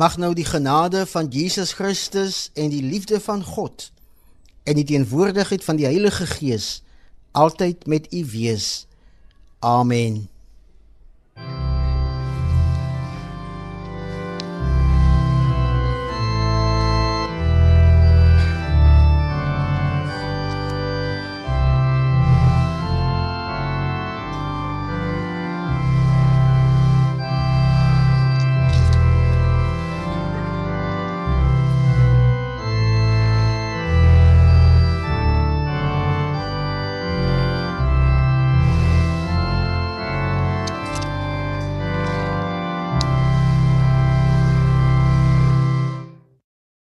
Mag 0.00 0.16
nou 0.16 0.30
die 0.34 0.44
genade 0.48 1.02
van 1.06 1.26
Jesus 1.28 1.72
Christus 1.76 2.50
en 2.54 2.70
die 2.72 2.82
liefde 2.82 3.18
van 3.20 3.42
God 3.44 3.90
en 4.64 4.78
die 4.78 4.84
teenwoordigheid 4.88 5.64
van 5.64 5.76
die 5.76 5.84
Heilige 5.84 6.24
Gees 6.26 6.80
altyd 7.36 7.84
met 7.86 8.06
u 8.08 8.24
wees. 8.32 8.86
Amen. 9.58 10.29